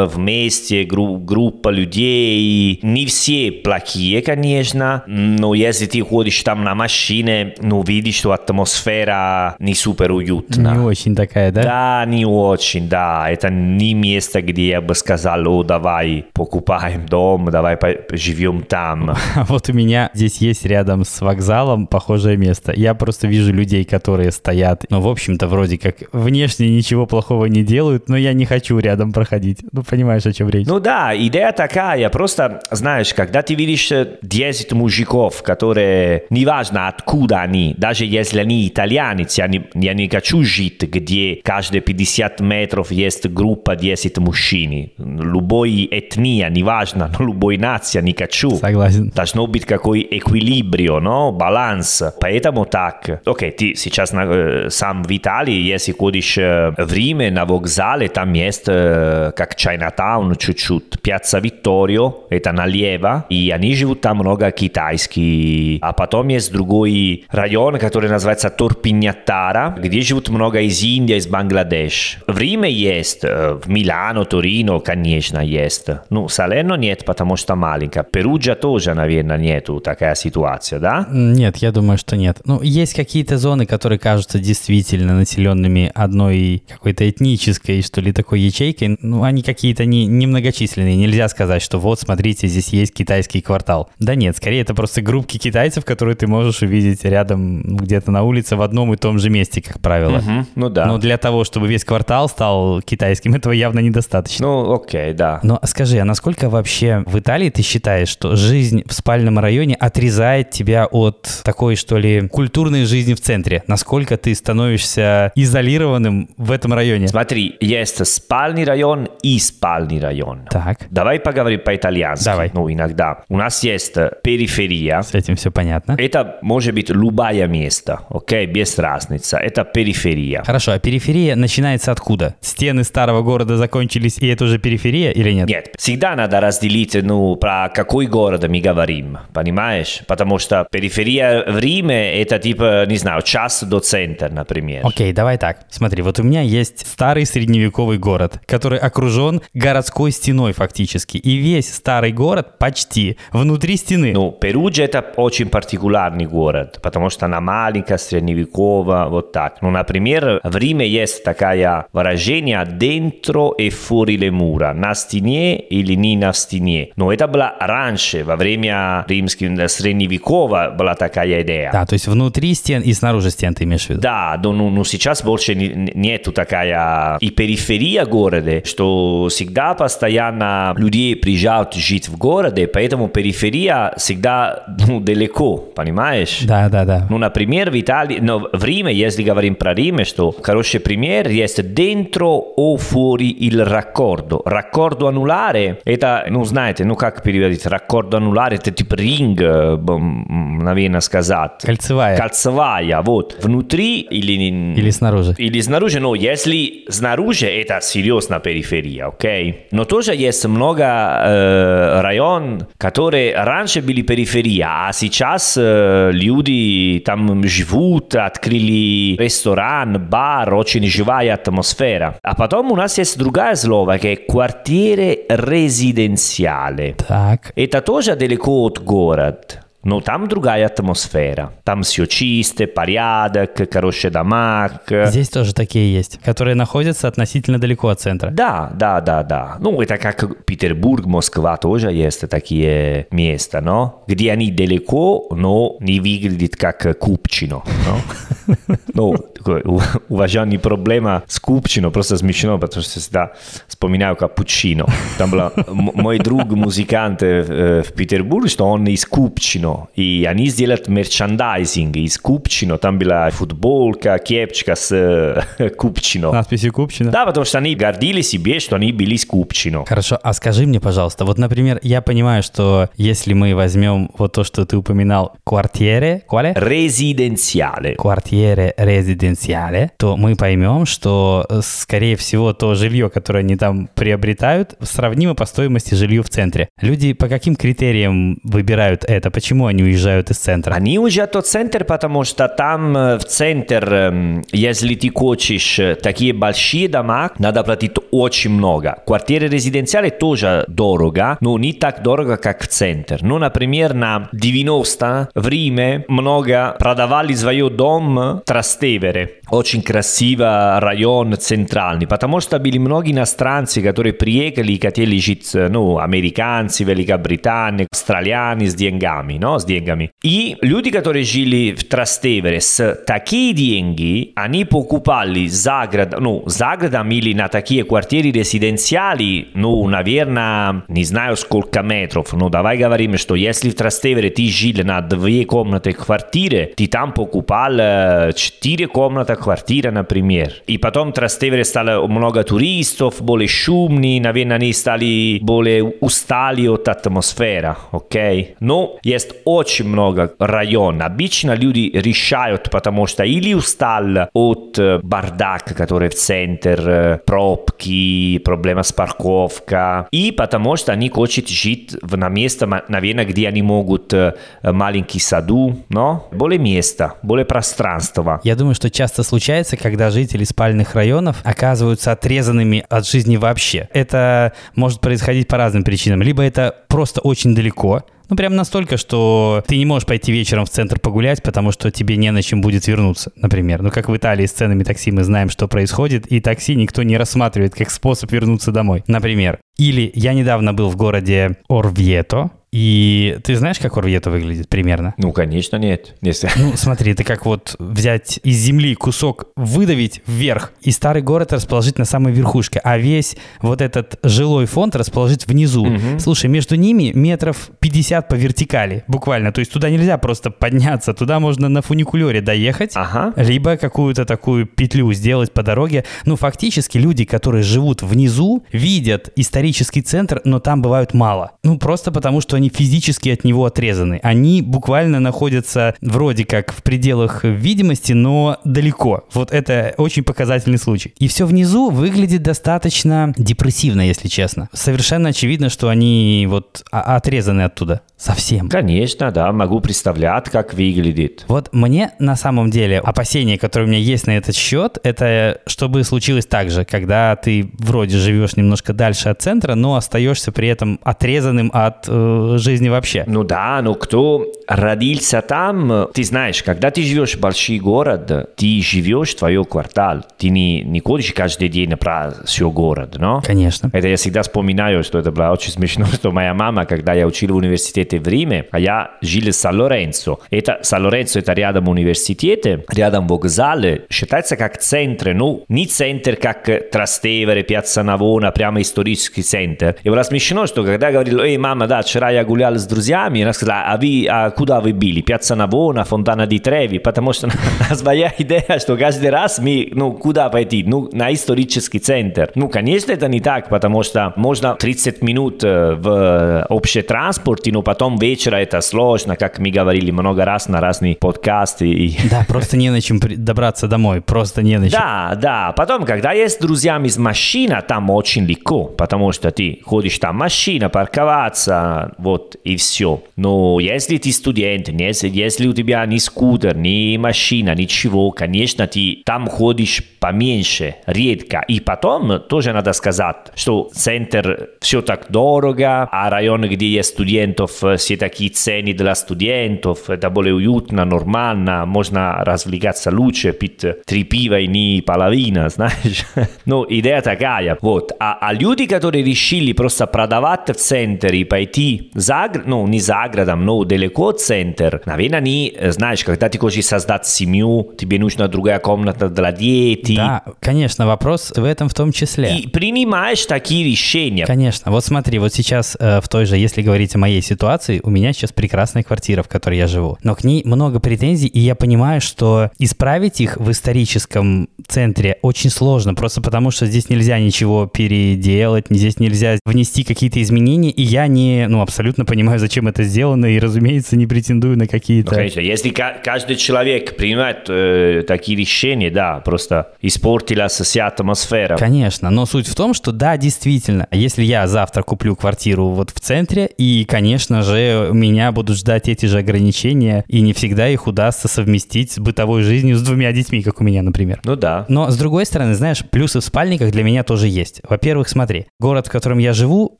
вместе, 0.08 0.84
гру- 0.84 1.18
группа 1.18 1.68
людей, 1.68 2.78
не 2.82 3.06
все 3.06 3.52
плохие, 3.52 4.22
конечно, 4.22 5.02
но 5.06 5.54
если 5.54 5.86
ты 5.86 6.00
ходишь 6.02 6.42
там 6.42 6.64
на 6.64 6.74
машине, 6.74 7.54
ну, 7.60 7.82
видишь, 7.82 8.16
что 8.16 8.32
атмосфера 8.32 9.56
не 9.58 9.74
супер 9.74 10.12
уютная. 10.12 10.74
Не 10.74 10.80
очень 10.80 11.14
такая, 11.14 11.50
да? 11.52 11.62
Да, 11.62 12.04
не 12.06 12.24
очень, 12.26 12.88
да, 12.88 13.30
это 13.30 13.50
не 13.50 13.94
место, 13.94 14.42
где 14.42 14.68
я 14.68 14.80
бы 14.80 14.94
сказал, 14.94 15.46
о, 15.46 15.62
давай 15.62 16.26
покупаем 16.32 17.06
дом, 17.06 17.46
давай 17.50 17.78
живем 18.12 18.62
там. 18.62 19.14
вот 19.54 19.68
у 19.68 19.72
меня 19.72 20.10
здесь 20.14 20.38
есть 20.38 20.66
рядом 20.66 21.04
с 21.04 21.20
вокзалом 21.20 21.86
похожее 21.86 22.36
место. 22.36 22.72
Я 22.74 22.94
просто 22.94 23.28
вижу 23.28 23.52
людей, 23.52 23.84
которые 23.84 24.32
стоят, 24.32 24.84
ну, 24.90 25.00
в 25.00 25.08
общем-то, 25.08 25.46
вроде 25.46 25.78
как 25.78 25.96
внешне 26.12 26.68
ничего 26.68 27.06
плохого 27.06 27.46
не 27.46 27.62
делают, 27.62 28.08
но 28.08 28.16
я 28.16 28.32
не 28.32 28.46
хочу 28.46 28.78
рядом 28.78 29.12
проходить. 29.12 29.60
Ну, 29.70 29.84
понимаешь, 29.84 30.26
о 30.26 30.32
чем 30.32 30.50
речь? 30.50 30.66
Ну 30.66 30.80
да, 30.80 31.16
идея 31.16 31.52
такая. 31.52 32.08
Просто, 32.10 32.60
знаешь, 32.72 33.14
когда 33.14 33.42
ты 33.42 33.54
видишь 33.54 33.92
10 34.22 34.72
мужиков, 34.72 35.42
которые, 35.42 36.24
неважно 36.30 36.88
откуда 36.88 37.42
они, 37.42 37.74
даже 37.78 38.04
если 38.04 38.40
они 38.40 38.66
итальянцы, 38.66 39.40
я 39.40 39.46
не, 39.46 39.66
я 39.74 39.94
не 39.94 40.08
хочу 40.08 40.42
жить, 40.42 40.82
где 40.82 41.40
каждые 41.44 41.80
50 41.80 42.40
метров 42.40 42.90
есть 42.90 43.28
группа 43.28 43.76
10 43.76 44.18
мужчин. 44.18 44.90
Любой 44.98 45.84
этния, 45.84 46.48
неважно, 46.50 47.12
но 47.18 47.24
любой 47.24 47.56
нация 47.56 48.02
не 48.02 48.14
хочу. 48.14 48.56
Согласен. 48.56 49.12
Должно 49.34 49.52
быть 49.52 49.66
какой 49.66 50.06
эквилибрио, 50.08 51.00
но 51.00 51.32
баланс. 51.32 52.04
Поэтому 52.20 52.66
так. 52.66 53.20
Окей, 53.26 53.50
ты 53.50 53.74
сейчас 53.74 54.12
на, 54.12 54.70
сам 54.70 55.02
в 55.02 55.10
Италии, 55.10 55.72
если 55.72 55.90
ходишь 55.90 56.36
в 56.36 56.92
Риме 56.92 57.32
на 57.32 57.44
вокзале, 57.44 58.06
там 58.06 58.32
есть 58.32 58.66
как 58.66 59.56
Чайнатаун 59.56 60.36
чуть-чуть. 60.36 61.02
Пьяца 61.02 61.40
Витторио, 61.40 62.14
это 62.30 62.52
налево, 62.52 63.26
и 63.28 63.50
они 63.50 63.74
живут 63.74 64.02
там 64.02 64.18
много 64.18 64.52
китайских. 64.52 65.80
А 65.82 65.92
потом 65.92 66.28
есть 66.28 66.52
другой 66.52 67.24
район, 67.30 67.78
который 67.80 68.08
называется 68.08 68.50
Торпиньяттара, 68.50 69.74
где 69.76 70.00
живут 70.00 70.28
много 70.28 70.60
из 70.60 70.80
Индии, 70.80 71.16
из 71.16 71.26
Бангладеш. 71.26 72.18
В 72.28 72.38
Риме 72.38 72.70
есть, 72.70 73.24
в 73.24 73.62
Милано, 73.66 74.26
Торино, 74.26 74.78
конечно, 74.78 75.40
есть. 75.40 75.88
Ну, 76.10 76.28
Салерно 76.28 76.74
нет, 76.74 77.04
потому 77.04 77.34
что 77.34 77.56
маленькая. 77.56 78.04
Перуджа 78.04 78.54
тоже, 78.54 78.94
наверное, 78.94 79.23
нету 79.32 79.80
такая 79.80 80.14
ситуация, 80.14 80.78
да? 80.78 81.06
Нет, 81.10 81.56
я 81.56 81.72
думаю, 81.72 81.98
что 81.98 82.16
нет. 82.16 82.40
Ну, 82.44 82.60
есть 82.62 82.94
какие-то 82.94 83.38
зоны, 83.38 83.66
которые 83.66 83.98
кажутся 83.98 84.38
действительно 84.38 85.16
населенными 85.16 85.90
одной 85.94 86.62
какой-то 86.68 87.08
этнической, 87.08 87.82
что 87.82 88.00
ли, 88.00 88.12
такой 88.12 88.40
ячейкой. 88.40 88.98
Ну, 89.00 89.22
они 89.22 89.42
какие-то 89.42 89.84
не, 89.84 90.06
немногочисленные. 90.06 90.96
Нельзя 90.96 91.28
сказать, 91.28 91.62
что 91.62 91.78
вот, 91.78 92.00
смотрите, 92.00 92.46
здесь 92.46 92.68
есть 92.68 92.94
китайский 92.94 93.40
квартал. 93.40 93.90
Да 93.98 94.14
нет, 94.14 94.36
скорее 94.36 94.60
это 94.60 94.74
просто 94.74 95.02
группки 95.02 95.38
китайцев, 95.38 95.84
которые 95.84 96.16
ты 96.16 96.26
можешь 96.26 96.62
увидеть 96.62 97.04
рядом 97.04 97.76
где-то 97.76 98.10
на 98.10 98.22
улице 98.22 98.56
в 98.56 98.62
одном 98.62 98.92
и 98.92 98.96
том 98.96 99.18
же 99.18 99.30
месте, 99.30 99.62
как 99.62 99.80
правило. 99.80 100.18
Угу, 100.18 100.46
ну 100.54 100.68
да. 100.68 100.86
Но 100.86 100.98
для 100.98 101.18
того, 101.18 101.44
чтобы 101.44 101.68
весь 101.68 101.84
квартал 101.84 102.28
стал 102.28 102.82
китайским, 102.82 103.34
этого 103.34 103.52
явно 103.52 103.80
недостаточно. 103.80 104.46
Ну, 104.46 104.74
окей, 104.74 105.12
да. 105.12 105.40
Но 105.42 105.60
скажи, 105.64 105.98
а 105.98 106.04
насколько 106.04 106.48
вообще 106.48 107.02
в 107.06 107.18
Италии 107.18 107.50
ты 107.50 107.62
считаешь, 107.62 108.08
что 108.08 108.36
жизнь 108.36 108.82
в 108.86 108.92
спальне 108.92 109.13
спальном 109.14 109.38
районе 109.38 109.76
отрезает 109.76 110.50
тебя 110.50 110.86
от 110.86 111.42
такой, 111.44 111.76
что 111.76 111.98
ли, 111.98 112.26
культурной 112.28 112.84
жизни 112.84 113.14
в 113.14 113.20
центре? 113.20 113.62
Насколько 113.68 114.16
ты 114.16 114.34
становишься 114.34 115.30
изолированным 115.36 116.30
в 116.36 116.50
этом 116.50 116.74
районе? 116.74 117.06
Смотри, 117.06 117.56
есть 117.60 118.04
спальный 118.04 118.64
район 118.64 119.08
и 119.22 119.38
спальный 119.38 120.00
район. 120.00 120.48
Так. 120.50 120.86
Давай 120.90 121.20
поговорим 121.20 121.60
по-итальянски. 121.60 122.24
Давай. 122.24 122.50
Ну, 122.52 122.68
иногда. 122.72 123.18
У 123.28 123.36
нас 123.36 123.62
есть 123.62 123.94
периферия. 124.24 125.02
С 125.02 125.14
этим 125.14 125.36
все 125.36 125.52
понятно. 125.52 125.94
Это 125.96 126.38
может 126.42 126.74
быть 126.74 126.90
любое 126.90 127.46
место, 127.46 128.00
окей, 128.10 128.46
без 128.46 128.76
разницы. 128.78 129.36
Это 129.36 129.62
периферия. 129.62 130.42
Хорошо, 130.42 130.72
а 130.72 130.80
периферия 130.80 131.36
начинается 131.36 131.92
откуда? 131.92 132.34
Стены 132.40 132.82
старого 132.82 133.22
города 133.22 133.56
закончились, 133.56 134.18
и 134.18 134.26
это 134.26 134.44
уже 134.44 134.58
периферия 134.58 135.12
или 135.12 135.30
нет? 135.30 135.48
Нет, 135.48 135.70
всегда 135.78 136.16
надо 136.16 136.40
разделить, 136.40 136.96
ну, 137.00 137.36
про 137.36 137.68
какой 137.72 138.06
город 138.06 138.48
мы 138.48 138.58
говорим, 138.58 139.03
понимаешь? 139.32 140.02
Потому 140.06 140.38
что 140.38 140.66
периферия 140.70 141.44
в 141.50 141.58
Риме 141.58 142.20
это 142.20 142.38
типа, 142.38 142.86
не 142.86 142.96
знаю, 142.96 143.22
час 143.22 143.62
до 143.62 143.80
центра, 143.80 144.28
например. 144.28 144.86
Окей, 144.86 145.12
давай 145.12 145.38
так. 145.38 145.66
Смотри, 145.70 146.02
вот 146.02 146.18
у 146.18 146.22
меня 146.22 146.42
есть 146.42 146.86
старый 146.86 147.26
средневековый 147.26 147.98
город, 147.98 148.40
который 148.46 148.78
окружен 148.78 149.40
городской 149.54 150.10
стеной 150.10 150.52
фактически. 150.52 151.16
И 151.16 151.36
весь 151.36 151.72
старый 151.74 152.12
город 152.12 152.58
почти 152.58 153.18
внутри 153.32 153.76
стены. 153.76 154.12
Ну, 154.12 154.30
Перуджа 154.32 154.84
это 154.84 155.04
очень 155.16 155.48
партикулярный 155.48 156.26
город, 156.26 156.80
потому 156.82 157.10
что 157.10 157.26
она 157.26 157.40
маленькая, 157.40 157.98
средневековая, 157.98 159.06
вот 159.06 159.32
так. 159.32 159.62
Ну, 159.62 159.70
например, 159.70 160.40
в 160.42 160.56
Риме 160.56 160.86
есть 160.88 161.24
такое 161.24 161.86
выражение 161.92 162.62
«dentro 162.64 163.52
e 163.58 163.68
fuori 163.68 164.16
le 164.16 164.30
mura», 164.30 164.72
на 164.72 164.94
стене 164.94 165.58
или 165.58 165.94
не 165.94 166.16
на 166.16 166.32
стене. 166.32 166.90
Но 166.96 167.12
это 167.12 167.26
было 167.26 167.54
раньше, 167.58 168.24
во 168.24 168.36
время 168.36 168.93
римского 169.08 169.66
средневековья 169.66 170.70
была 170.70 170.94
такая 170.94 171.42
идея. 171.42 171.70
Да, 171.72 171.86
то 171.86 171.94
есть 171.94 172.06
внутри 172.06 172.54
стен 172.54 172.82
и 172.82 172.92
снаружи 172.92 173.30
стен 173.30 173.54
ты 173.54 173.64
имеешь 173.64 173.86
в 173.86 173.90
виду? 173.90 174.00
Да, 174.00 174.38
но 174.42 174.52
ну, 174.52 174.70
ну, 174.70 174.84
сейчас 174.84 175.22
больше 175.22 175.54
не- 175.54 175.92
нету 175.94 176.32
такая 176.32 177.18
и 177.20 177.30
периферия 177.30 178.04
города, 178.04 178.62
что 178.64 179.28
всегда 179.30 179.74
постоянно 179.74 180.74
людей 180.76 181.16
приезжают 181.16 181.74
жить 181.74 182.08
в 182.08 182.16
городе, 182.16 182.66
поэтому 182.66 183.08
периферия 183.08 183.94
всегда 183.96 184.64
ну, 184.86 185.00
далеко, 185.00 185.56
понимаешь? 185.56 186.40
Да, 186.42 186.68
да, 186.68 186.84
да. 186.84 187.06
Ну, 187.10 187.18
например, 187.18 187.70
в 187.70 187.80
Италии, 187.80 188.18
но 188.20 188.48
в 188.52 188.64
Риме, 188.64 188.92
если 188.92 189.22
говорим 189.22 189.54
про 189.54 189.74
Рим, 189.74 190.04
что 190.04 190.34
хороший 190.42 190.80
пример 190.80 191.28
есть 191.28 191.58
dentro 191.60 192.52
o 192.56 192.76
fuori 192.76 193.46
il 193.46 193.64
raccordo. 193.64 194.42
Raccordo 194.44 195.06
anulare, 195.06 195.78
это, 195.84 196.26
ну, 196.28 196.44
знаете, 196.44 196.84
ну, 196.84 196.96
как 196.96 197.22
переводить? 197.22 197.64
Raccordo 197.66 198.18
anulare, 198.18 198.56
это 198.56 198.70
типа 198.70 198.83
ринг, 198.92 199.40
э, 199.40 199.76
б- 199.76 199.98
наверное, 199.98 201.00
сказать. 201.00 201.62
Кольцевая. 201.62 202.16
Кольцевая, 202.16 203.02
вот. 203.02 203.36
Внутри 203.42 204.00
или... 204.00 204.34
Или 204.34 204.90
снаружи. 204.90 205.34
Или 205.38 205.60
снаружи, 205.60 206.00
но 206.00 206.14
если 206.14 206.84
снаружи, 206.88 207.46
это 207.46 207.80
серьезно 207.80 208.40
периферия, 208.40 209.06
окей? 209.08 209.66
Но 209.70 209.84
тоже 209.84 210.14
есть 210.14 210.44
много 210.46 210.84
э, 210.84 212.00
район, 212.00 212.66
которые 212.78 213.34
раньше 213.36 213.80
были 213.82 214.02
периферия, 214.02 214.88
а 214.88 214.92
сейчас 214.92 215.56
э, 215.56 216.10
люди 216.12 217.02
там 217.04 217.44
живут, 217.44 218.14
открыли 218.14 219.16
ресторан, 219.16 219.98
бар, 220.08 220.54
очень 220.54 220.86
живая 220.86 221.34
атмосфера. 221.34 222.18
А 222.22 222.34
потом 222.34 222.72
у 222.72 222.76
нас 222.76 222.98
есть 222.98 223.18
другое 223.18 223.54
слово, 223.54 223.98
que 223.98 224.18
quartiere 224.26 225.26
residenziale. 225.28 226.94
Так. 227.08 227.52
Это 227.56 227.80
тоже 227.80 228.16
далеко 228.16 228.70
от 228.74 228.84
города. 228.84 229.63
Но 229.84 230.00
там 230.00 230.28
другая 230.28 230.66
атмосфера. 230.66 231.52
Там 231.64 231.82
все 231.82 232.06
чисто, 232.06 232.66
порядок, 232.66 233.72
хороший 233.72 234.10
домак. 234.10 234.90
Здесь 235.06 235.28
тоже 235.28 235.54
такие 235.54 235.92
есть, 235.92 236.18
которые 236.24 236.54
находятся 236.54 237.08
относительно 237.08 237.58
далеко 237.58 237.88
от 237.88 238.00
центра. 238.00 238.30
Да, 238.30 238.72
да, 238.74 239.00
да, 239.00 239.22
да. 239.22 239.56
Ну, 239.60 239.80
это 239.80 239.98
как 239.98 240.44
Петербург, 240.44 241.06
Москва 241.06 241.56
тоже 241.56 241.92
есть 241.92 242.28
такие 242.28 243.06
места, 243.10 243.60
но? 243.60 244.04
Где 244.06 244.32
они 244.32 244.50
далеко, 244.50 245.26
но 245.30 245.76
не 245.80 246.00
выглядят 246.00 246.56
как 246.56 246.98
Купчино, 246.98 247.62
но? 247.86 248.56
Ну, 248.94 249.16
такой 249.44 249.62
уважаемый 250.08 250.58
проблема 250.58 251.24
с 251.26 251.40
Купчино, 251.40 251.90
просто 251.90 252.16
смешно, 252.16 252.58
потому 252.58 252.82
что 252.82 253.00
всегда 253.00 253.32
вспоминаю 253.66 254.16
Капучино. 254.16 254.86
Там 255.18 255.30
был 255.30 255.50
мой 255.66 256.18
друг 256.18 256.52
музыкант 256.52 257.22
э, 257.22 257.82
в 257.82 257.92
Петербурге, 257.92 258.48
что 258.48 258.66
он 258.66 258.86
из 258.86 259.04
Купчино, 259.04 259.73
и 259.94 260.26
они 260.28 260.48
сделают 260.48 260.88
мерчандайзинг 260.88 261.96
из 261.96 262.18
Купчино, 262.18 262.78
там 262.78 262.98
была 262.98 263.30
футболка, 263.30 264.18
кепочка 264.18 264.74
с 264.74 265.44
Купчино. 265.76 266.32
Надписи 266.32 266.70
Купчина. 266.70 267.10
Да, 267.10 267.26
потому 267.26 267.44
что 267.44 267.58
они 267.58 267.74
гордились 267.74 268.28
себе, 268.28 268.60
что 268.60 268.76
они 268.76 268.92
были 268.92 269.14
из 269.14 269.26
Купчино. 269.26 269.84
Хорошо, 269.86 270.18
а 270.22 270.32
скажи 270.32 270.66
мне, 270.66 270.80
пожалуйста, 270.80 271.24
вот, 271.24 271.38
например, 271.38 271.78
я 271.82 272.00
понимаю, 272.02 272.42
что 272.42 272.88
если 272.96 273.34
мы 273.34 273.54
возьмем 273.54 274.10
вот 274.18 274.32
то, 274.32 274.44
что 274.44 274.66
ты 274.66 274.76
упоминал, 274.76 275.36
квартире, 275.44 276.22
quale? 276.30 276.52
Резиденциале. 276.54 277.94
квартире 277.96 278.74
резиденциале, 278.76 279.90
то 279.98 280.16
мы 280.16 280.36
поймем, 280.36 280.86
что, 280.86 281.46
э, 281.48 281.60
скорее 281.62 282.16
всего, 282.16 282.52
то 282.52 282.74
жилье, 282.74 283.10
которое 283.10 283.40
они 283.40 283.56
там 283.56 283.88
приобретают, 283.94 284.74
сравнимо 284.80 285.34
по 285.34 285.46
стоимости 285.46 285.94
жилью 285.94 286.22
в 286.22 286.28
центре. 286.28 286.68
Люди 286.80 287.12
по 287.12 287.28
каким 287.28 287.56
критериям 287.56 288.38
выбирают 288.42 289.04
это? 289.04 289.30
Почему 289.30 289.63
они 289.66 289.82
уезжают 289.82 290.30
из 290.30 290.38
центра? 290.38 290.72
Они 290.74 290.98
уезжают 290.98 291.36
от 291.36 291.46
центра, 291.46 291.84
потому 291.84 292.24
что 292.24 292.48
там 292.48 292.96
э, 292.96 293.18
в 293.18 293.24
центр, 293.24 293.92
эм, 293.92 294.44
если 294.52 294.94
ты 294.94 295.10
хочешь 295.10 295.78
э, 295.78 295.94
такие 295.94 296.32
большие 296.32 296.88
дома, 296.88 297.30
надо 297.38 297.62
платить 297.62 297.92
очень 298.10 298.50
много. 298.50 299.02
Квартиры 299.06 299.48
резиденциали 299.48 300.10
тоже 300.10 300.64
дорого, 300.68 301.38
но 301.40 301.58
не 301.58 301.72
так 301.72 302.02
дорого, 302.02 302.36
как 302.36 302.62
в 302.62 302.68
центр. 302.68 303.18
Ну, 303.22 303.38
например, 303.38 303.94
на 303.94 304.28
90 304.32 305.30
в 305.34 305.48
Риме 305.48 306.04
много 306.08 306.76
продавали 306.78 307.34
свой 307.34 307.70
дом 307.70 308.42
Трастевере. 308.44 309.40
Очень 309.54 309.82
красивый 309.82 310.80
район 310.80 311.36
центральный, 311.38 312.08
потому 312.08 312.40
что 312.40 312.58
были 312.58 312.76
многие 312.78 313.12
иностранцы, 313.12 313.82
которые 313.82 314.12
приехали 314.12 314.72
и 314.72 314.80
хотели 314.80 315.16
жить, 315.18 315.54
э, 315.54 315.68
ну, 315.68 315.98
американцы, 315.98 316.82
Великобритания, 316.82 317.86
австралияне 317.92 318.66
с 318.66 318.74
деньгами, 318.74 319.34
no? 319.34 319.60
С 319.60 319.64
деньгами. 319.64 320.10
И 320.24 320.56
люди, 320.60 320.90
которые 320.90 321.24
жили 321.24 321.72
в 321.72 321.84
Трастевере 321.84 322.60
с 322.60 323.00
такие 323.06 323.52
деньги, 323.52 324.32
они 324.34 324.64
покупали 324.64 325.46
за 325.46 325.88
город, 325.90 326.16
ну, 326.18 326.42
за 326.46 326.76
городом 326.76 327.12
или 327.12 327.32
на 327.32 327.46
такие 327.46 327.84
квартиры 327.84 328.32
резиденциали, 328.32 329.50
ну, 329.54 329.86
наверное, 329.86 330.82
не 330.88 331.04
знаю 331.04 331.36
сколько 331.36 331.82
метров, 331.82 332.32
но 332.32 332.48
давай 332.48 332.76
говорим, 332.76 333.16
что 333.18 333.36
если 333.36 333.70
в 333.70 333.76
Трастевере 333.76 334.30
ты 334.30 334.48
жил 334.48 334.84
на 334.84 335.00
две 335.00 335.44
комнаты 335.44 335.92
квартиры, 335.92 336.72
ты 336.76 336.88
там 336.88 337.12
покупал 337.12 337.78
э, 337.78 338.32
четыре 338.34 338.88
комнаты 338.88 339.43
квартиры, 339.44 339.90
например. 339.90 340.52
И 340.66 340.78
потом 340.78 341.12
Трастевере 341.12 341.64
стало 341.64 342.06
много 342.06 342.42
туристов, 342.44 343.20
более 343.20 343.48
шумные, 343.48 344.20
наверное, 344.20 344.56
они 344.56 344.72
стали 344.72 345.38
более 345.42 345.84
устали 345.84 346.66
от 346.68 346.88
атмосферы, 346.88 347.76
окей? 347.92 348.54
Но 348.60 348.98
есть 349.02 349.34
очень 349.44 349.88
много 349.88 350.32
районов. 350.38 351.06
Обычно 351.06 351.54
люди 351.54 351.90
решают, 351.94 352.70
потому 352.70 353.06
что 353.06 353.24
или 353.24 353.54
устал 353.54 354.30
от 354.32 354.78
бардака, 355.02 355.74
который 355.74 356.08
в 356.08 356.14
центр, 356.14 357.20
пробки, 357.26 358.38
проблема 358.38 358.82
с 358.82 358.92
парковкой, 358.92 360.06
и 360.10 360.32
потому 360.32 360.76
что 360.76 360.92
они 360.92 361.10
хотят 361.10 361.48
жить 361.48 361.96
на 362.02 362.28
место, 362.28 362.66
ма- 362.66 362.84
наверное, 362.88 363.26
где 363.26 363.48
они 363.48 363.62
могут 363.62 364.14
маленький 364.62 365.20
саду, 365.20 365.76
но 365.88 366.28
более 366.32 366.58
места, 366.58 367.14
более 367.22 367.44
пространства. 367.44 368.40
Я 368.44 368.56
думаю, 368.56 368.74
что 368.74 368.90
часто 368.90 369.22
случается, 369.24 369.76
когда 369.76 370.10
жители 370.10 370.44
спальных 370.44 370.94
районов 370.94 371.38
оказываются 371.42 372.12
отрезанными 372.12 372.84
от 372.88 373.06
жизни 373.06 373.36
вообще. 373.36 373.88
Это 373.92 374.52
может 374.76 375.00
происходить 375.00 375.48
по 375.48 375.56
разным 375.56 375.82
причинам. 375.82 376.22
Либо 376.22 376.42
это 376.42 376.74
просто 376.88 377.20
очень 377.20 377.54
далеко, 377.54 378.04
ну, 378.30 378.36
прям 378.36 378.56
настолько, 378.56 378.96
что 378.96 379.62
ты 379.66 379.76
не 379.76 379.84
можешь 379.84 380.06
пойти 380.06 380.32
вечером 380.32 380.64
в 380.64 380.70
центр 380.70 380.98
погулять, 380.98 381.42
потому 381.42 381.72
что 381.72 381.90
тебе 381.90 382.16
не 382.16 382.30
на 382.30 382.42
чем 382.42 382.60
будет 382.60 382.86
вернуться, 382.86 383.32
например. 383.36 383.82
Ну, 383.82 383.90
как 383.90 384.08
в 384.08 384.16
Италии 384.16 384.46
с 384.46 384.52
ценами 384.52 384.82
такси 384.82 385.10
мы 385.10 385.24
знаем, 385.24 385.50
что 385.50 385.68
происходит, 385.68 386.26
и 386.26 386.40
такси 386.40 386.74
никто 386.74 387.02
не 387.02 387.18
рассматривает 387.18 387.74
как 387.74 387.90
способ 387.90 388.32
вернуться 388.32 388.72
домой, 388.72 389.04
например. 389.06 389.58
Или 389.76 390.10
я 390.14 390.32
недавно 390.32 390.72
был 390.72 390.88
в 390.88 390.96
городе 390.96 391.58
Орвьето, 391.68 392.50
И 392.74 393.38
ты 393.44 393.54
знаешь, 393.54 393.78
как 393.78 393.96
Орвьето 393.96 394.32
выглядит 394.32 394.68
примерно? 394.68 395.14
Ну, 395.16 395.30
конечно, 395.30 395.76
нет. 395.76 396.16
Если... 396.22 396.50
Ну, 396.56 396.72
смотри, 396.74 397.12
это 397.12 397.22
как 397.22 397.46
вот 397.46 397.76
взять 397.78 398.40
из 398.42 398.56
земли 398.56 398.96
кусок, 398.96 399.46
выдавить 399.54 400.22
вверх, 400.26 400.72
и 400.80 400.90
старый 400.90 401.22
город 401.22 401.52
расположить 401.52 401.98
на 401.98 402.04
самой 402.04 402.32
верхушке, 402.32 402.80
а 402.82 402.98
весь 402.98 403.36
вот 403.62 403.80
этот 403.80 404.18
жилой 404.24 404.66
фонд 404.66 404.96
расположить 404.96 405.46
внизу. 405.46 405.84
Угу. 405.84 406.18
Слушай, 406.18 406.50
между 406.50 406.74
ними 406.74 407.12
метров 407.14 407.70
50 407.78 408.28
по 408.28 408.34
вертикали, 408.34 409.04
буквально. 409.06 409.52
То 409.52 409.60
есть 409.60 409.70
туда 409.70 409.88
нельзя 409.88 410.18
просто 410.18 410.50
подняться, 410.50 411.14
туда 411.14 411.38
можно 411.38 411.68
на 411.68 411.80
фуникулере 411.80 412.40
доехать, 412.40 412.90
ага. 412.96 413.32
либо 413.36 413.76
какую-то 413.76 414.24
такую 414.24 414.66
петлю 414.66 415.12
сделать 415.12 415.52
по 415.52 415.62
дороге. 415.62 416.04
Ну, 416.24 416.34
фактически 416.34 416.98
люди, 416.98 417.24
которые 417.24 417.62
живут 417.62 418.02
внизу, 418.02 418.64
видят 418.72 419.30
исторический 419.36 420.02
центр, 420.02 420.40
но 420.44 420.58
там 420.58 420.82
бывают 420.82 421.14
мало. 421.14 421.52
Ну, 421.62 421.78
просто 421.78 422.10
потому, 422.10 422.40
что 422.40 422.56
они 422.56 422.63
физически 422.68 423.30
от 423.30 423.44
него 423.44 423.64
отрезаны. 423.64 424.20
Они 424.22 424.62
буквально 424.62 425.20
находятся 425.20 425.94
вроде 426.00 426.44
как 426.44 426.72
в 426.72 426.82
пределах 426.82 427.44
видимости, 427.44 428.12
но 428.12 428.58
далеко. 428.64 429.24
Вот 429.32 429.52
это 429.52 429.94
очень 429.96 430.22
показательный 430.22 430.78
случай. 430.78 431.14
И 431.18 431.28
все 431.28 431.46
внизу 431.46 431.90
выглядит 431.90 432.42
достаточно 432.42 433.32
депрессивно, 433.36 434.02
если 434.02 434.28
честно. 434.28 434.68
Совершенно 434.72 435.30
очевидно, 435.30 435.68
что 435.68 435.88
они 435.88 436.46
вот 436.48 436.84
отрезаны 436.90 437.62
оттуда 437.62 438.02
совсем. 438.16 438.68
Конечно, 438.68 439.30
да, 439.30 439.52
могу 439.52 439.80
представлять, 439.80 440.48
как 440.50 440.74
выглядит. 440.74 441.44
Вот 441.48 441.70
мне 441.72 442.12
на 442.18 442.36
самом 442.36 442.70
деле 442.70 442.98
опасения, 442.98 443.58
которые 443.58 443.86
у 443.86 443.90
меня 443.90 444.00
есть 444.00 444.26
на 444.26 444.32
этот 444.32 444.56
счет, 444.56 444.98
это 445.02 445.60
чтобы 445.66 446.04
случилось 446.04 446.46
так 446.46 446.70
же, 446.70 446.84
когда 446.84 447.36
ты 447.36 447.70
вроде 447.78 448.16
живешь 448.16 448.56
немножко 448.56 448.92
дальше 448.92 449.28
от 449.28 449.42
центра, 449.42 449.74
но 449.74 449.96
остаешься 449.96 450.52
при 450.52 450.68
этом 450.68 451.00
отрезанным 451.02 451.70
от 451.72 452.06
э, 452.08 452.53
жизни 452.58 452.88
вообще. 452.88 453.24
Ну 453.26 453.44
да, 453.44 453.80
но 453.82 453.94
кто 453.94 454.46
родился 454.66 455.42
там, 455.42 456.08
ты 456.12 456.24
знаешь, 456.24 456.62
когда 456.62 456.90
ты 456.90 457.02
живешь 457.02 457.36
в 457.36 457.40
большой 457.40 457.78
город, 457.78 458.54
ты 458.56 458.80
живешь 458.82 459.30
в 459.30 459.38
твой 459.38 459.64
квартал, 459.64 460.24
ты 460.38 460.48
не, 460.48 460.82
не 460.82 461.00
ходишь 461.00 461.32
каждый 461.32 461.68
день 461.68 461.96
про 461.96 462.34
все 462.44 462.70
город, 462.70 463.16
но? 463.18 463.42
Конечно. 463.44 463.90
Это 463.92 464.08
я 464.08 464.16
всегда 464.16 464.42
вспоминаю, 464.42 465.04
что 465.04 465.18
это 465.18 465.30
было 465.30 465.50
очень 465.50 465.70
смешно, 465.70 466.06
что 466.12 466.32
моя 466.32 466.54
мама, 466.54 466.86
когда 466.86 467.14
я 467.14 467.26
учил 467.26 467.52
в 467.52 467.56
университете 467.56 468.18
в 468.18 468.28
Риме, 468.28 468.66
а 468.70 468.78
я 468.78 469.12
жил 469.20 469.50
в 469.50 469.54
Сан-Лоренцо. 469.54 470.40
Это 470.50 470.78
Сан-Лоренцо 470.82 471.38
это 471.38 471.52
рядом 471.52 471.88
университете, 471.88 472.84
рядом 472.88 473.26
вокзалы, 473.26 474.02
считается 474.10 474.56
как 474.56 474.78
центр, 474.78 475.34
ну, 475.34 475.64
не 475.68 475.86
центр, 475.86 476.36
как 476.36 476.68
Трастевere, 476.68 477.62
Пьяцца 477.62 478.02
Навона, 478.02 478.50
прямо 478.50 478.80
исторический 478.80 479.42
центр. 479.42 479.96
И 480.02 480.10
было 480.10 480.22
смешно, 480.22 480.66
что 480.66 480.84
когда 480.84 481.10
говорил, 481.10 481.40
эй, 481.40 481.56
мама, 481.56 481.86
да, 481.86 482.02
вчера 482.02 482.30
я 482.30 482.43
гулял 482.44 482.74
с 482.76 482.86
друзьями, 482.86 483.42
она 483.42 483.52
сказала, 483.52 483.84
а 483.86 483.96
вы, 483.96 484.26
а 484.28 484.50
куда 484.50 484.80
вы 484.80 484.92
были? 484.92 485.20
Пьяцца 485.20 485.54
Навона, 485.54 486.04
Фонтана 486.04 486.46
ди 486.46 486.58
Треви, 486.58 486.98
потому 486.98 487.32
что 487.32 487.48
своя 487.94 488.32
идея, 488.38 488.78
что 488.78 488.96
каждый 488.96 489.30
раз 489.30 489.58
мы, 489.58 489.88
ну, 489.92 490.12
куда 490.12 490.48
пойти? 490.48 490.84
Ну, 490.86 491.08
на 491.12 491.32
исторический 491.32 491.98
центр. 491.98 492.50
Ну, 492.54 492.68
конечно, 492.68 493.12
это 493.12 493.28
не 493.28 493.40
так, 493.40 493.68
потому 493.68 494.02
что 494.02 494.32
можно 494.36 494.74
30 494.74 495.22
минут 495.22 495.62
в 495.62 496.66
общем 496.68 496.94
транспорте, 497.02 497.72
но 497.72 497.82
потом 497.82 498.18
вечера 498.18 498.56
это 498.56 498.80
сложно, 498.80 499.36
как 499.36 499.58
мы 499.58 499.70
говорили 499.70 500.10
много 500.10 500.44
раз 500.44 500.68
на 500.68 500.80
разные 500.80 501.16
подкасты. 501.16 502.16
Да, 502.30 502.44
просто 502.48 502.76
не 502.76 502.90
на 502.90 503.00
чем 503.00 503.20
добраться 503.20 503.86
домой, 503.86 504.20
просто 504.20 504.62
не 504.62 504.78
на 504.78 504.90
чем. 504.90 504.98
Да, 504.98 505.34
да. 505.40 505.72
Потом, 505.72 506.04
когда 506.04 506.32
есть 506.32 506.60
друзьями 506.60 507.06
из 507.06 507.18
машина, 507.18 507.82
там 507.86 508.10
очень 508.10 508.44
легко, 508.46 508.84
потому 508.86 509.32
что 509.32 509.50
ты 509.50 509.80
ходишь 509.84 510.18
там 510.18 510.36
машина, 510.36 510.88
парковаться, 510.88 512.12
вот 512.18 512.33
и 512.64 512.76
все. 512.76 513.22
Но 513.36 513.80
если 513.80 514.18
ты 514.18 514.32
студент, 514.32 514.88
если, 514.88 515.66
у 515.66 515.72
тебя 515.72 516.04
ни 516.06 516.18
скутер, 516.18 516.76
ни 516.76 517.16
машина, 517.16 517.74
ничего, 517.74 518.30
конечно, 518.30 518.86
ты 518.86 519.22
там 519.24 519.48
ходишь 519.48 520.02
поменьше, 520.20 520.96
редко. 521.06 521.64
И 521.68 521.80
потом 521.80 522.40
тоже 522.40 522.72
надо 522.72 522.92
сказать, 522.92 523.36
что 523.54 523.90
центр 523.92 524.70
все 524.80 525.02
так 525.02 525.26
дорого, 525.30 526.08
а 526.10 526.30
район, 526.30 526.68
где 526.68 526.88
есть 526.88 527.10
студентов, 527.10 527.82
все 527.96 528.16
такие 528.16 528.50
цены 528.50 528.92
для 528.92 529.14
студентов, 529.14 530.10
это 530.10 530.30
более 530.30 530.54
уютно, 530.54 531.04
нормально, 531.04 531.86
можно 531.86 532.44
развлекаться 532.44 533.10
лучше, 533.10 533.52
пить 533.52 533.84
три 534.06 534.24
пива 534.24 534.60
и 534.60 534.66
не 534.66 535.02
половина, 535.02 535.68
знаешь. 535.74 536.24
ну, 536.64 536.86
идея 536.88 537.20
такая. 537.20 537.76
Вот. 537.80 538.12
А, 538.18 538.38
а 538.40 538.52
люди, 538.52 538.86
которые 538.86 539.24
решили 539.24 539.72
просто 539.72 540.06
продавать 540.06 540.68
в 540.70 540.74
центре 540.74 541.44
пойти 541.44 542.10
за, 542.14 542.50
ну, 542.64 542.86
не 542.86 543.00
за 543.00 543.28
городом, 543.32 543.64
но 543.64 543.84
далеко 543.84 544.28
от 544.28 544.40
центра, 544.40 545.00
наверное, 545.04 545.38
они, 545.38 545.76
знаешь, 545.88 546.24
когда 546.24 546.48
ты 546.48 546.58
хочешь 546.58 546.86
создать 546.86 547.26
семью, 547.26 547.92
тебе 547.98 548.18
нужна 548.18 548.48
другая 548.48 548.78
комната 548.78 549.28
для 549.28 549.52
детей. 549.52 550.16
Да, 550.16 550.42
конечно, 550.60 551.06
вопрос 551.06 551.52
в 551.54 551.64
этом 551.64 551.88
в 551.88 551.94
том 551.94 552.12
числе. 552.12 552.58
И 552.58 552.68
принимаешь 552.68 553.44
такие 553.46 553.84
решения. 553.84 554.46
Конечно. 554.46 554.90
Вот 554.90 555.04
смотри, 555.04 555.38
вот 555.38 555.52
сейчас 555.52 555.96
э, 555.98 556.20
в 556.20 556.28
той 556.28 556.46
же, 556.46 556.56
если 556.56 556.82
говорить 556.82 557.14
о 557.14 557.18
моей 557.18 557.42
ситуации, 557.42 558.00
у 558.02 558.10
меня 558.10 558.32
сейчас 558.32 558.52
прекрасная 558.52 559.02
квартира, 559.02 559.42
в 559.42 559.48
которой 559.48 559.78
я 559.78 559.86
живу. 559.86 560.18
Но 560.22 560.34
к 560.34 560.44
ней 560.44 560.62
много 560.64 561.00
претензий, 561.00 561.48
и 561.48 561.60
я 561.60 561.74
понимаю, 561.74 562.20
что 562.20 562.70
исправить 562.78 563.40
их 563.40 563.56
в 563.56 563.70
историческом 563.70 564.68
центре 564.86 565.38
очень 565.42 565.70
сложно, 565.70 566.14
просто 566.14 566.40
потому 566.40 566.70
что 566.70 566.86
здесь 566.86 567.08
нельзя 567.08 567.38
ничего 567.38 567.86
переделать, 567.86 568.86
здесь 568.90 569.18
нельзя 569.18 569.58
внести 569.64 570.04
какие-то 570.04 570.40
изменения, 570.42 570.90
и 570.90 571.02
я 571.02 571.26
не, 571.26 571.66
ну, 571.68 571.80
абсолютно 572.04 572.26
понимаю, 572.26 572.58
зачем 572.58 572.86
это 572.86 573.02
сделано, 573.02 573.46
и, 573.46 573.58
разумеется, 573.58 574.14
не 574.16 574.26
претендую 574.26 574.76
на 574.76 574.86
какие-то... 574.86 575.30
Ну, 575.30 575.36
конечно, 575.36 575.60
если 575.60 575.88
каждый 575.88 576.56
человек 576.56 577.16
принимает 577.16 577.64
э, 577.68 578.24
такие 578.28 578.58
решения, 578.58 579.10
да, 579.10 579.40
просто 579.40 579.92
испортилась 580.02 580.74
вся 580.74 581.06
атмосфера. 581.06 581.78
Конечно, 581.78 582.28
но 582.28 582.44
суть 582.44 582.66
в 582.66 582.74
том, 582.74 582.92
что 582.92 583.10
да, 583.10 583.38
действительно, 583.38 584.06
если 584.10 584.42
я 584.42 584.66
завтра 584.66 585.02
куплю 585.02 585.34
квартиру 585.34 585.88
вот 585.88 586.10
в 586.10 586.20
центре, 586.20 586.68
и, 586.76 587.06
конечно 587.08 587.62
же, 587.62 588.10
меня 588.12 588.52
будут 588.52 588.76
ждать 588.76 589.08
эти 589.08 589.24
же 589.24 589.38
ограничения, 589.38 590.24
и 590.28 590.42
не 590.42 590.52
всегда 590.52 590.88
их 590.88 591.06
удастся 591.06 591.48
совместить 591.48 592.12
с 592.12 592.18
бытовой 592.18 592.62
жизнью 592.64 592.96
с 592.96 593.02
двумя 593.02 593.32
детьми, 593.32 593.62
как 593.62 593.80
у 593.80 593.84
меня, 593.84 594.02
например. 594.02 594.42
Ну 594.44 594.56
да. 594.56 594.84
Но, 594.88 595.10
с 595.10 595.16
другой 595.16 595.46
стороны, 595.46 595.74
знаешь, 595.74 596.04
плюсы 596.10 596.40
в 596.40 596.44
спальниках 596.44 596.92
для 596.92 597.02
меня 597.02 597.22
тоже 597.22 597.48
есть. 597.48 597.80
Во-первых, 597.88 598.28
смотри, 598.28 598.66
город, 598.78 599.06
в 599.06 599.10
котором 599.10 599.38
я 599.38 599.54
живу, 599.54 599.96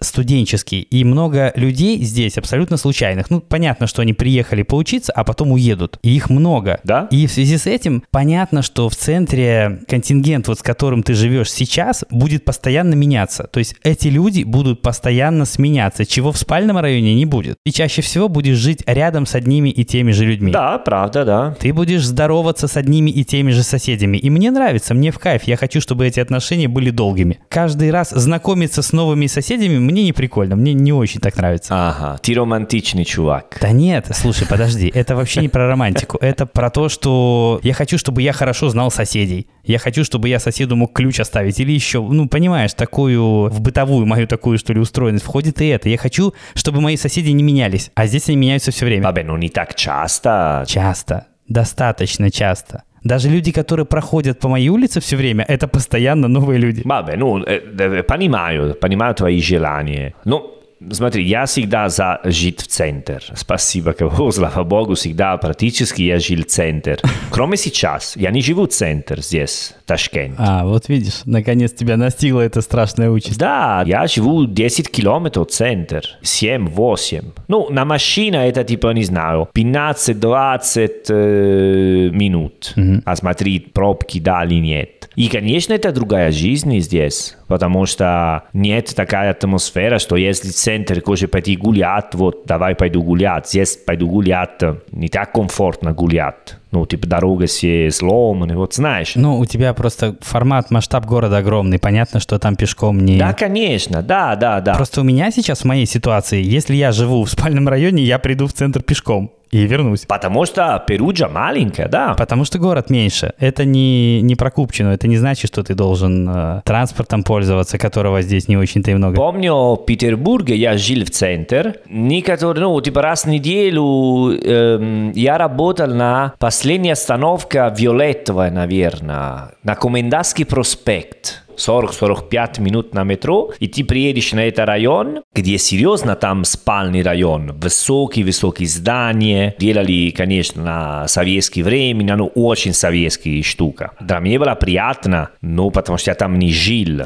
студенческий, 0.02 0.80
и 0.80 1.02
много 1.04 1.50
людей 1.56 1.93
здесь 2.02 2.38
абсолютно 2.38 2.76
случайных. 2.76 3.30
Ну, 3.30 3.40
понятно, 3.40 3.86
что 3.86 4.02
они 4.02 4.12
приехали 4.12 4.62
поучиться, 4.62 5.12
а 5.12 5.24
потом 5.24 5.52
уедут. 5.52 5.98
И 6.02 6.14
их 6.14 6.30
много. 6.30 6.80
Да? 6.84 7.08
И 7.10 7.26
в 7.26 7.32
связи 7.32 7.58
с 7.58 7.66
этим 7.66 8.02
понятно, 8.10 8.62
что 8.62 8.88
в 8.88 8.96
центре 8.96 9.80
контингент, 9.88 10.48
вот 10.48 10.58
с 10.58 10.62
которым 10.62 11.02
ты 11.02 11.14
живешь 11.14 11.52
сейчас, 11.52 12.04
будет 12.10 12.44
постоянно 12.44 12.94
меняться. 12.94 13.44
То 13.44 13.58
есть 13.58 13.76
эти 13.82 14.08
люди 14.08 14.42
будут 14.42 14.82
постоянно 14.82 15.44
сменяться, 15.44 16.06
чего 16.06 16.32
в 16.32 16.38
спальном 16.38 16.78
районе 16.78 17.14
не 17.14 17.26
будет. 17.26 17.56
И 17.64 17.72
чаще 17.72 18.02
всего 18.02 18.28
будешь 18.28 18.56
жить 18.56 18.82
рядом 18.86 19.26
с 19.26 19.34
одними 19.34 19.68
и 19.68 19.84
теми 19.84 20.12
же 20.12 20.24
людьми. 20.24 20.52
Да, 20.52 20.78
правда, 20.78 21.24
да. 21.24 21.56
Ты 21.60 21.72
будешь 21.72 22.04
здороваться 22.04 22.68
с 22.68 22.76
одними 22.76 23.10
и 23.10 23.24
теми 23.24 23.50
же 23.50 23.62
соседями. 23.62 24.18
И 24.18 24.30
мне 24.30 24.50
нравится, 24.50 24.94
мне 24.94 25.10
в 25.10 25.18
кайф. 25.18 25.44
Я 25.44 25.56
хочу, 25.56 25.80
чтобы 25.80 26.06
эти 26.06 26.20
отношения 26.20 26.68
были 26.68 26.90
долгими. 26.90 27.40
Каждый 27.48 27.90
раз 27.90 28.10
знакомиться 28.10 28.82
с 28.82 28.92
новыми 28.92 29.26
соседями 29.26 29.78
мне 29.78 30.04
не 30.04 30.12
прикольно, 30.12 30.56
мне 30.56 30.72
не 30.72 30.92
очень 30.92 31.20
так 31.20 31.36
нравится. 31.36 31.83
Ага, 31.86 32.16
ты 32.16 32.32
романтичный 32.34 33.04
чувак. 33.04 33.58
Да 33.60 33.70
нет, 33.70 34.06
слушай, 34.14 34.48
подожди, 34.48 34.90
это 34.94 35.14
вообще 35.14 35.42
не 35.42 35.48
про 35.50 35.66
романтику. 35.66 36.16
Это 36.18 36.46
про 36.46 36.70
то, 36.70 36.88
что 36.88 37.60
я 37.62 37.74
хочу, 37.74 37.98
чтобы 37.98 38.22
я 38.22 38.32
хорошо 38.32 38.70
знал 38.70 38.90
соседей. 38.90 39.48
Я 39.64 39.78
хочу, 39.78 40.02
чтобы 40.02 40.30
я 40.30 40.38
соседу 40.38 40.76
мог 40.76 40.94
ключ 40.94 41.20
оставить. 41.20 41.60
Или 41.60 41.72
еще, 41.72 42.00
ну, 42.00 42.26
понимаешь, 42.26 42.72
такую, 42.72 43.50
в 43.50 43.60
бытовую 43.60 44.06
мою 44.06 44.26
такую, 44.26 44.56
что 44.56 44.72
ли, 44.72 44.80
устроенность 44.80 45.26
входит 45.26 45.60
и 45.60 45.66
это. 45.66 45.90
Я 45.90 45.98
хочу, 45.98 46.32
чтобы 46.54 46.80
мои 46.80 46.96
соседи 46.96 47.30
не 47.30 47.42
менялись. 47.42 47.90
А 47.94 48.06
здесь 48.06 48.28
они 48.28 48.38
меняются 48.38 48.70
все 48.70 48.86
время. 48.86 49.10
Vabbè, 49.10 49.26
non 49.26 49.44
и 49.44 49.50
так 49.50 49.74
часто. 49.74 50.64
Часто. 50.66 51.26
Достаточно 51.48 52.30
часто. 52.30 52.84
Даже 53.02 53.28
люди, 53.28 53.52
которые 53.52 53.84
проходят 53.84 54.38
по 54.38 54.48
моей 54.48 54.70
улице 54.70 55.00
все 55.00 55.16
время, 55.16 55.44
это 55.46 55.68
постоянно 55.68 56.28
новые 56.28 56.58
люди. 56.58 56.80
Vabbè, 56.80 57.16
ну, 57.16 57.42
э, 57.44 58.02
понимаю, 58.02 58.74
понимаю 58.74 59.14
твои 59.14 59.42
желания. 59.42 60.14
Ну, 60.24 60.50
Смотри, 60.90 61.24
я 61.24 61.46
всегда 61.46 61.88
за 61.88 62.20
жить 62.24 62.60
в 62.60 62.66
центр. 62.66 63.22
Спасибо, 63.34 63.92
кого, 63.92 64.30
слава 64.32 64.64
богу, 64.64 64.94
всегда 64.94 65.36
практически 65.36 66.02
я 66.02 66.18
жил 66.18 66.42
в 66.42 66.46
центр. 66.46 67.00
Кроме 67.30 67.56
сейчас. 67.56 68.16
Я 68.16 68.30
не 68.30 68.40
живу 68.40 68.66
в 68.66 68.68
центр 68.68 69.20
здесь, 69.20 69.74
в 69.82 69.88
Ташкенте. 69.88 70.36
А, 70.38 70.64
вот 70.64 70.88
видишь, 70.88 71.22
наконец 71.24 71.72
тебя 71.72 71.96
настигла 71.96 72.42
эта 72.42 72.60
страшная 72.60 73.10
участь. 73.10 73.38
Да, 73.38 73.82
я 73.86 74.06
живу 74.06 74.46
10 74.46 74.90
километров 74.90 75.48
в 75.48 75.50
центр. 75.50 76.04
7-8. 76.22 77.24
Ну, 77.48 77.68
на 77.70 77.84
машине 77.84 78.48
это 78.48 78.64
типа, 78.64 78.92
не 78.92 79.04
знаю, 79.04 79.48
15-20 79.54 80.90
э, 81.08 82.10
минут. 82.12 82.72
Угу. 82.76 83.02
А 83.04 83.16
смотри, 83.16 83.60
пробки 83.60 84.20
дали 84.20 84.54
нет. 84.54 85.08
И, 85.16 85.28
конечно, 85.28 85.72
это 85.74 85.92
другая 85.92 86.32
жизнь 86.32 86.78
здесь, 86.80 87.36
потому 87.46 87.86
что 87.86 88.44
нет 88.52 88.92
такая 88.96 89.30
атмосфера, 89.30 89.98
что 89.98 90.16
если 90.16 90.48
центр, 90.48 90.73
коже 91.04 91.28
пойти 91.28 91.56
гулять, 91.56 92.14
вот, 92.14 92.42
давай 92.46 92.74
пойду 92.74 93.02
гулять. 93.02 93.48
Здесь 93.48 93.76
пойду 93.76 94.08
гулять, 94.08 94.60
не 94.92 95.08
так 95.08 95.32
комфортно 95.32 95.92
гулять. 95.92 96.56
Ну, 96.70 96.86
типа, 96.86 97.06
дорога 97.06 97.46
все 97.46 97.90
сломаны, 97.90 98.56
вот 98.56 98.74
знаешь. 98.74 99.12
Ну, 99.14 99.38
у 99.38 99.46
тебя 99.46 99.74
просто 99.74 100.16
формат, 100.20 100.72
масштаб 100.72 101.06
города 101.06 101.36
огромный. 101.36 101.78
Понятно, 101.78 102.18
что 102.18 102.38
там 102.40 102.56
пешком 102.56 102.98
не... 102.98 103.16
Да, 103.16 103.32
конечно, 103.32 104.02
да, 104.02 104.34
да, 104.34 104.60
да. 104.60 104.74
Просто 104.74 105.02
у 105.02 105.04
меня 105.04 105.30
сейчас 105.30 105.60
в 105.60 105.64
моей 105.66 105.86
ситуации, 105.86 106.42
если 106.42 106.74
я 106.74 106.90
живу 106.90 107.22
в 107.22 107.30
спальном 107.30 107.68
районе, 107.68 108.02
я 108.02 108.18
приду 108.18 108.48
в 108.48 108.52
центр 108.52 108.82
пешком 108.82 109.30
и 109.54 109.66
вернусь. 109.66 110.04
Потому 110.04 110.46
что 110.46 110.82
Перуджа 110.84 111.28
маленькая, 111.28 111.86
да. 111.88 112.14
Потому 112.14 112.44
что 112.44 112.58
город 112.58 112.90
меньше. 112.90 113.34
Это 113.38 113.64
не, 113.64 114.20
не 114.20 114.34
про 114.34 114.50
Купчину. 114.50 114.90
Это 114.90 115.06
не 115.06 115.16
значит, 115.16 115.48
что 115.48 115.62
ты 115.62 115.74
должен 115.74 116.28
э, 116.28 116.62
транспортом 116.64 117.22
пользоваться, 117.22 117.78
которого 117.78 118.20
здесь 118.20 118.48
не 118.48 118.56
очень-то 118.56 118.90
и 118.90 118.94
много. 118.94 119.14
Помню, 119.14 119.76
в 119.76 119.84
Петербурге 119.86 120.56
я 120.56 120.76
жил 120.76 121.04
в 121.04 121.10
центр. 121.10 121.76
Некоторые, 121.88 122.64
ну, 122.64 122.80
типа 122.80 123.00
раз 123.00 123.26
в 123.26 123.28
неделю 123.28 124.32
эм, 124.32 125.12
я 125.12 125.38
работал 125.38 125.86
на 125.86 126.34
последней 126.40 126.90
остановке 126.90 127.72
Виолеттовая, 127.76 128.50
наверное, 128.50 129.52
на 129.62 129.74
Комендантский 129.76 130.46
проспект. 130.46 131.43
40-45 131.56 132.60
минут 132.60 132.94
на 132.94 133.04
метро, 133.04 133.52
и 133.58 133.68
ты 133.68 133.84
приедешь 133.84 134.32
на 134.32 134.46
этот 134.46 134.66
район, 134.66 135.22
где 135.34 135.58
серьезно 135.58 136.16
там 136.16 136.44
спальный 136.44 137.02
район, 137.02 137.52
высокие-высокие 137.52 138.68
здания, 138.68 139.54
делали, 139.58 140.10
конечно, 140.10 140.62
на 140.62 141.08
советское 141.08 141.62
время, 141.62 142.16
но 142.16 142.26
очень 142.26 142.72
советская 142.72 143.42
штука. 143.42 143.92
Для 144.00 144.18
меня 144.20 144.38
было 144.38 144.54
приятно, 144.54 145.30
но 145.40 145.70
потому 145.70 145.98
что 145.98 146.10
я 146.10 146.14
там 146.14 146.38
не 146.38 146.52
жил. 146.52 147.02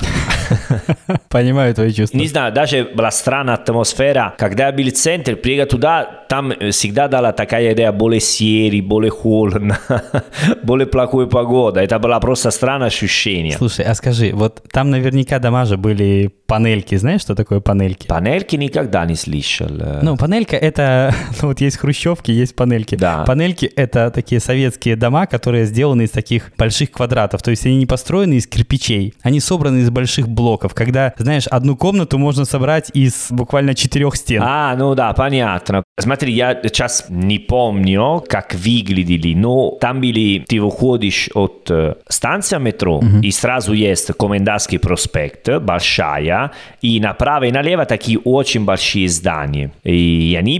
Понимаю 1.28 1.74
твои 1.74 1.92
чувства. 1.92 2.16
Не 2.16 2.26
знаю, 2.26 2.52
даже 2.52 2.84
была 2.94 3.10
странная 3.10 3.54
атмосфера. 3.54 4.34
Когда 4.38 4.66
я 4.66 4.72
был 4.72 4.84
в 4.84 4.92
центре, 4.92 5.36
приехал 5.36 5.68
туда, 5.68 6.24
там 6.28 6.52
всегда 6.70 7.08
дала 7.08 7.32
такая 7.32 7.72
идея 7.74 7.92
более 7.92 8.20
серии, 8.20 8.80
более 8.80 9.10
холодно, 9.10 9.78
более 10.62 10.86
плохой 10.86 11.28
погода. 11.28 11.80
Это 11.80 11.98
было 11.98 12.18
просто 12.20 12.50
странное 12.50 12.88
ощущение. 12.88 13.56
Слушай, 13.56 13.84
а 13.86 13.94
скажи, 13.94 14.32
вот 14.38 14.62
там 14.70 14.90
наверняка 14.90 15.38
дома 15.38 15.64
же 15.64 15.76
были 15.76 16.30
панельки. 16.46 16.96
Знаешь, 16.96 17.20
что 17.20 17.34
такое 17.34 17.60
панельки? 17.60 18.06
Панельки 18.06 18.56
никогда 18.56 19.04
не 19.04 19.14
слышал. 19.14 19.68
Ну, 20.02 20.16
панелька 20.16 20.56
это... 20.56 21.14
Ну, 21.42 21.48
вот 21.48 21.60
есть 21.60 21.76
хрущевки, 21.76 22.32
есть 22.32 22.56
панельки. 22.56 22.96
Да. 22.96 23.24
Панельки 23.24 23.66
это 23.66 24.10
такие 24.10 24.40
советские 24.40 24.96
дома, 24.96 25.26
которые 25.26 25.66
сделаны 25.66 26.02
из 26.02 26.10
таких 26.10 26.50
больших 26.56 26.90
квадратов. 26.90 27.42
То 27.42 27.50
есть 27.50 27.64
они 27.66 27.76
не 27.76 27.86
построены 27.86 28.34
из 28.34 28.46
кирпичей. 28.46 29.14
Они 29.22 29.40
собраны 29.40 29.78
из 29.78 29.90
больших 29.90 30.28
блоков. 30.28 30.74
Когда, 30.74 31.12
знаешь, 31.18 31.46
одну 31.46 31.76
комнату 31.76 32.18
можно 32.18 32.44
собрать 32.44 32.90
из 32.94 33.28
буквально 33.30 33.74
четырех 33.74 34.16
стен. 34.16 34.42
А, 34.44 34.74
ну 34.76 34.94
да, 34.94 35.12
понятно. 35.12 35.84
Смотри, 35.98 36.32
я 36.32 36.58
сейчас 36.62 37.06
не 37.08 37.38
помню, 37.38 38.22
как 38.28 38.54
выглядели, 38.54 39.34
но 39.34 39.70
там 39.80 40.00
были, 40.00 40.44
ты 40.46 40.60
выходишь 40.60 41.28
от 41.34 41.68
э, 41.70 41.94
станции 42.08 42.58
метро, 42.58 43.00
Мгм. 43.00 43.20
и 43.20 43.30
сразу 43.30 43.72
есть 43.72 44.12
Комендантский 44.18 44.78
проспект, 44.78 45.48
большая, 45.60 46.52
и 46.82 47.00
направо 47.00 47.44
и 47.44 47.52
налево 47.52 47.84
такие 47.84 48.18
очень 48.18 48.64
большие 48.64 49.08
здания. 49.08 49.72
И 49.84 50.36
они 50.38 50.58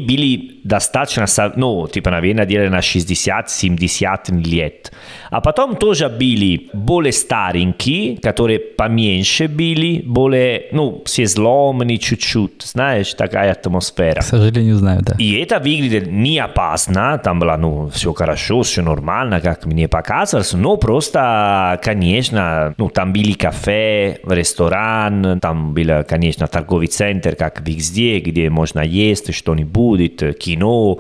были 0.69 0.79
достаточно, 0.79 1.27
ну, 1.57 1.89
типа, 1.89 2.11
наверное, 2.11 2.45
где-то 2.45 2.71
на 2.71 2.81
60-70 2.81 4.43
лет. 4.43 4.93
А 5.31 5.41
потом 5.41 5.77
тоже 5.77 6.09
были 6.09 6.69
более 6.73 7.13
старенькие, 7.13 8.17
которые 8.17 8.59
поменьше 8.59 9.49
были, 9.49 10.03
более, 10.05 10.69
ну, 10.73 11.03
все 11.05 11.27
сломаны 11.27 11.99
чуть-чуть, 11.99 12.63
знаешь, 12.63 13.15
такая 13.15 13.53
атмосфера. 13.53 14.21
К 14.21 14.25
сожалению, 14.25 14.77
знаю, 14.77 15.03
да. 15.03 15.15
И 15.19 15.33
это 15.35 15.59
выглядит 15.59 16.07
не 16.11 16.39
опасно, 16.39 17.19
там 17.23 17.41
было, 17.41 17.57
ну, 17.57 17.89
все 17.89 18.13
хорошо, 18.13 18.63
все 18.63 18.83
нормально, 18.83 19.41
как 19.41 19.67
мне 19.67 19.89
показалось, 19.89 20.53
но 20.53 20.77
просто, 20.77 21.79
конечно, 21.83 22.75
ну, 22.79 22.89
там 22.89 23.13
были 23.13 23.33
кафе, 23.33 24.19
ресторан, 24.27 25.41
там 25.41 25.75
был, 25.75 26.05
конечно, 26.09 26.47
торговый 26.47 26.87
центр, 26.87 27.37
как 27.37 27.61
везде, 27.61 28.21
где 28.21 28.51
можно 28.51 28.81
есть 28.81 29.35
что-нибудь, 29.35 30.39
кино, 30.39 30.58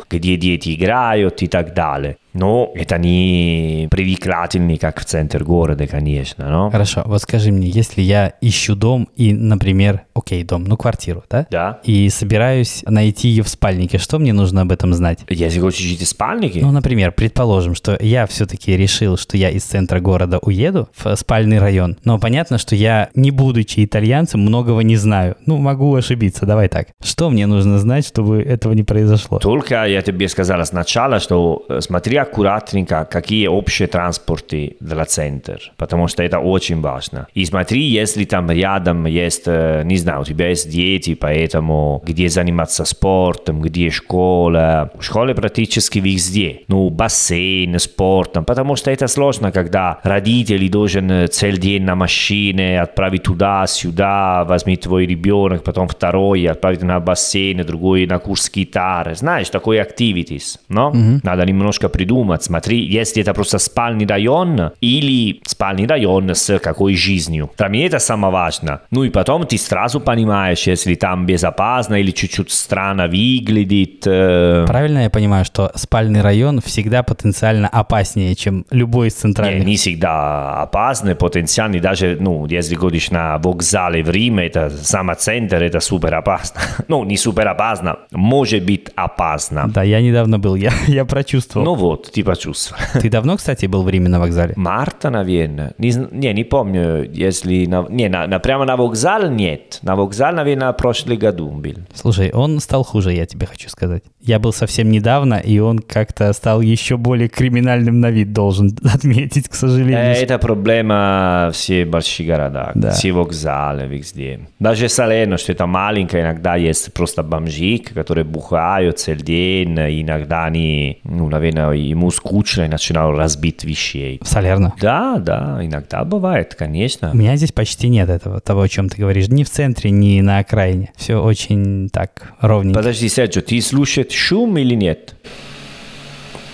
где 0.08 0.36
дети 0.36 0.74
играют 0.74 1.42
и 1.42 1.48
так 1.48 1.74
далее. 1.74 2.16
Но 2.38 2.70
это 2.74 2.98
не 2.98 3.88
привлекательный, 3.90 4.78
как 4.78 5.00
в 5.00 5.04
центр 5.04 5.42
города, 5.42 5.86
конечно, 5.86 6.48
но... 6.48 6.70
Хорошо, 6.70 7.02
вот 7.04 7.20
скажи 7.22 7.50
мне, 7.50 7.68
если 7.68 8.00
я 8.00 8.34
ищу 8.40 8.76
дом 8.76 9.08
и, 9.16 9.32
например, 9.32 10.02
окей, 10.14 10.44
дом, 10.44 10.64
ну 10.64 10.76
квартиру, 10.76 11.24
да? 11.28 11.46
Да. 11.50 11.80
И 11.82 12.08
собираюсь 12.10 12.84
найти 12.86 13.28
ее 13.28 13.42
в 13.42 13.48
спальнике, 13.48 13.98
что 13.98 14.18
мне 14.18 14.32
нужно 14.32 14.62
об 14.62 14.70
этом 14.70 14.94
знать? 14.94 15.20
Если 15.28 15.58
хочешь 15.58 15.80
жить 15.80 16.02
в 16.02 16.06
спальнике, 16.06 16.60
Ну, 16.60 16.70
например, 16.70 17.10
предположим, 17.12 17.74
что 17.74 17.98
я 18.00 18.26
все-таки 18.26 18.76
решил, 18.76 19.16
что 19.16 19.36
я 19.36 19.50
из 19.50 19.64
центра 19.64 19.98
города 19.98 20.38
уеду 20.38 20.88
в 20.96 21.16
спальный 21.16 21.58
район. 21.58 21.96
Но 22.04 22.18
понятно, 22.18 22.58
что 22.58 22.76
я, 22.76 23.08
не 23.14 23.30
будучи 23.32 23.84
итальянцем, 23.84 24.40
многого 24.40 24.82
не 24.82 24.96
знаю. 24.96 25.36
Ну, 25.46 25.56
могу 25.56 25.94
ошибиться, 25.94 26.46
давай 26.46 26.68
так. 26.68 26.88
Что 27.02 27.30
мне 27.30 27.46
нужно 27.46 27.78
знать, 27.78 28.06
чтобы 28.06 28.40
этого 28.42 28.74
не 28.74 28.84
произошло? 28.84 29.38
Только 29.38 29.84
я 29.86 30.02
тебе 30.02 30.28
сказала 30.28 30.62
сначала, 30.64 31.18
что 31.18 31.64
э, 31.68 31.80
смотри 31.80 32.16
аккуратненько, 32.28 33.06
какие 33.10 33.46
общие 33.48 33.88
транспорты 33.88 34.76
для 34.80 35.04
центра, 35.04 35.58
потому 35.76 36.08
что 36.08 36.22
это 36.22 36.38
очень 36.38 36.80
важно. 36.80 37.26
И 37.34 37.44
смотри, 37.44 37.80
если 37.80 38.24
там 38.24 38.50
рядом 38.50 39.06
есть, 39.06 39.44
э, 39.46 39.82
не 39.84 39.96
знаю, 39.96 40.20
у 40.20 40.24
тебя 40.24 40.48
есть 40.48 40.70
дети, 40.70 41.14
поэтому 41.14 42.02
где 42.06 42.28
заниматься 42.28 42.84
спортом, 42.84 43.60
где 43.60 43.90
школа. 43.90 44.90
Школа 45.00 45.34
практически 45.34 45.98
везде. 45.98 46.60
Ну, 46.68 46.90
бассейн, 46.90 47.78
спортом, 47.78 48.44
потому 48.44 48.76
что 48.76 48.90
это 48.90 49.08
сложно, 49.08 49.52
когда 49.52 49.98
родители 50.02 50.68
должен 50.68 51.10
э, 51.10 51.26
целый 51.28 51.58
день 51.58 51.82
на 51.82 51.94
машине 51.94 52.80
отправить 52.80 53.22
туда-сюда, 53.22 54.44
возьми 54.44 54.76
твой 54.76 55.06
ребенок, 55.06 55.64
потом 55.64 55.88
второй, 55.88 56.46
отправить 56.46 56.82
на 56.82 57.00
бассейн, 57.00 57.64
другой 57.66 58.06
на 58.06 58.18
курс 58.18 58.50
гитары. 58.50 59.14
Знаешь, 59.14 59.50
такой 59.50 59.78
activities, 59.78 60.58
но 60.68 60.92
надо 61.22 61.44
немножко 61.46 61.88
придумать. 61.88 62.07
Смотри, 62.42 62.78
если 62.84 63.22
это 63.22 63.34
просто 63.34 63.58
спальный 63.58 64.06
район 64.06 64.72
или 64.80 65.40
спальный 65.46 65.86
район 65.86 66.30
с 66.34 66.58
какой 66.58 66.94
жизнью. 66.96 67.50
Для 67.58 67.68
меня 67.68 67.86
это 67.86 67.98
самое 67.98 68.32
важное. 68.32 68.80
Ну 68.90 69.04
и 69.04 69.10
потом 69.10 69.46
ты 69.46 69.58
сразу 69.58 70.00
понимаешь, 70.00 70.66
если 70.66 70.94
там 70.94 71.26
безопасно 71.26 71.96
или 71.96 72.10
чуть-чуть 72.10 72.50
странно 72.50 73.06
выглядит. 73.08 74.06
э, 74.06 74.64
Правильно 74.66 75.00
я 75.04 75.10
понимаю, 75.10 75.44
что 75.44 75.70
спальный 75.74 76.20
район 76.22 76.60
всегда 76.60 77.02
потенциально 77.02 77.68
опаснее, 77.68 78.34
чем 78.34 78.64
любой 78.70 79.08
из 79.08 79.14
Не, 79.16 79.20
центральных? 79.20 79.66
не 79.66 79.76
всегда 79.76 80.62
опасны, 80.62 81.14
потенциальны, 81.14 81.80
даже, 81.80 82.16
ну, 82.20 82.46
если 82.46 82.74
ходишь 82.74 83.10
на 83.10 83.38
вокзале 83.38 84.02
в 84.02 84.10
Риме, 84.10 84.46
это 84.46 84.70
сам 84.70 85.10
центр, 85.18 85.62
это 85.62 85.80
супер 85.80 86.14
опасно. 86.14 86.60
Ну, 86.88 87.04
не 87.04 87.16
супер 87.16 87.46
опасно, 87.48 87.96
может 88.12 88.64
быть 88.64 88.88
опасно. 88.96 89.68
Да, 89.68 89.82
я 89.82 90.00
недавно 90.00 90.38
был, 90.38 90.54
я, 90.54 90.72
я 90.86 91.04
прочувствовал. 91.04 91.64
Ну 91.64 91.74
вот, 91.74 91.97
ты 92.06 92.22
почувствовал. 92.24 92.80
Ты 93.00 93.10
давно, 93.10 93.36
кстати, 93.36 93.66
был 93.66 93.82
в 93.82 93.88
Риме 93.88 94.08
на 94.08 94.20
вокзале? 94.20 94.54
Марта, 94.56 95.10
наверное. 95.10 95.74
Не, 95.78 95.92
не, 96.12 96.32
не 96.32 96.44
помню, 96.44 97.04
если... 97.12 97.66
На, 97.66 97.86
не, 97.88 98.08
на, 98.08 98.26
на- 98.26 98.38
прямо 98.38 98.64
на 98.64 98.76
вокзал 98.76 99.30
нет. 99.30 99.78
На 99.82 99.96
вокзал, 99.96 100.32
наверное, 100.34 100.72
в 100.72 100.76
прошлом 100.76 101.16
году 101.18 101.48
был. 101.48 101.74
Слушай, 101.94 102.30
он 102.32 102.60
стал 102.60 102.84
хуже, 102.84 103.12
я 103.12 103.26
тебе 103.26 103.46
хочу 103.46 103.68
сказать. 103.68 104.02
Я 104.20 104.38
был 104.38 104.52
совсем 104.52 104.90
недавно, 104.90 105.34
и 105.34 105.58
он 105.58 105.78
как-то 105.78 106.32
стал 106.32 106.60
еще 106.60 106.96
более 106.96 107.28
криминальным 107.28 108.00
на 108.00 108.10
вид, 108.10 108.32
должен 108.32 108.76
отметить, 108.94 109.48
к 109.48 109.54
сожалению. 109.54 109.98
Э, 109.98 110.12
Это 110.22 110.38
проблема 110.38 111.50
все 111.52 111.84
большие 111.84 112.26
города, 112.26 112.72
Да. 112.74 112.90
все 112.90 113.12
вокзалы 113.12 113.86
везде. 113.86 114.40
Даже 114.58 114.88
Салерно, 114.88 115.38
что 115.38 115.52
это 115.52 115.66
маленькое, 115.66 116.22
иногда 116.24 116.56
есть 116.56 116.92
просто 116.92 117.22
бомжи, 117.22 117.78
которые 117.78 118.24
бухают 118.24 118.98
целый 118.98 119.22
день, 119.22 119.74
иногда 119.78 120.44
они, 120.44 121.00
ну, 121.04 121.28
наверное, 121.28 121.72
ему 121.88 122.10
скучно 122.10 122.62
и 122.62 122.68
начинают 122.68 123.16
разбить 123.18 123.64
вещей. 123.64 124.20
В 124.22 124.28
Салерно. 124.28 124.74
Да, 124.80 125.18
да, 125.18 125.58
иногда 125.62 126.04
бывает, 126.04 126.54
конечно. 126.54 127.10
У 127.12 127.16
меня 127.16 127.36
здесь 127.36 127.52
почти 127.52 127.88
нет 127.88 128.08
этого, 128.08 128.40
того, 128.40 128.62
о 128.62 128.68
чем 128.68 128.88
ты 128.88 129.00
говоришь. 129.00 129.28
Ни 129.28 129.44
в 129.44 129.50
центре, 129.50 129.90
ни 129.90 130.20
на 130.20 130.38
окраине. 130.38 130.92
Все 130.96 131.16
очень 131.16 131.88
так 131.90 132.34
ровненько. 132.40 132.78
Подожди, 132.78 133.08
Серджо, 133.08 133.40
ты 133.40 133.60
слушаешь 133.60 134.12
шум 134.12 134.58
или 134.58 134.74
нет? 134.74 135.14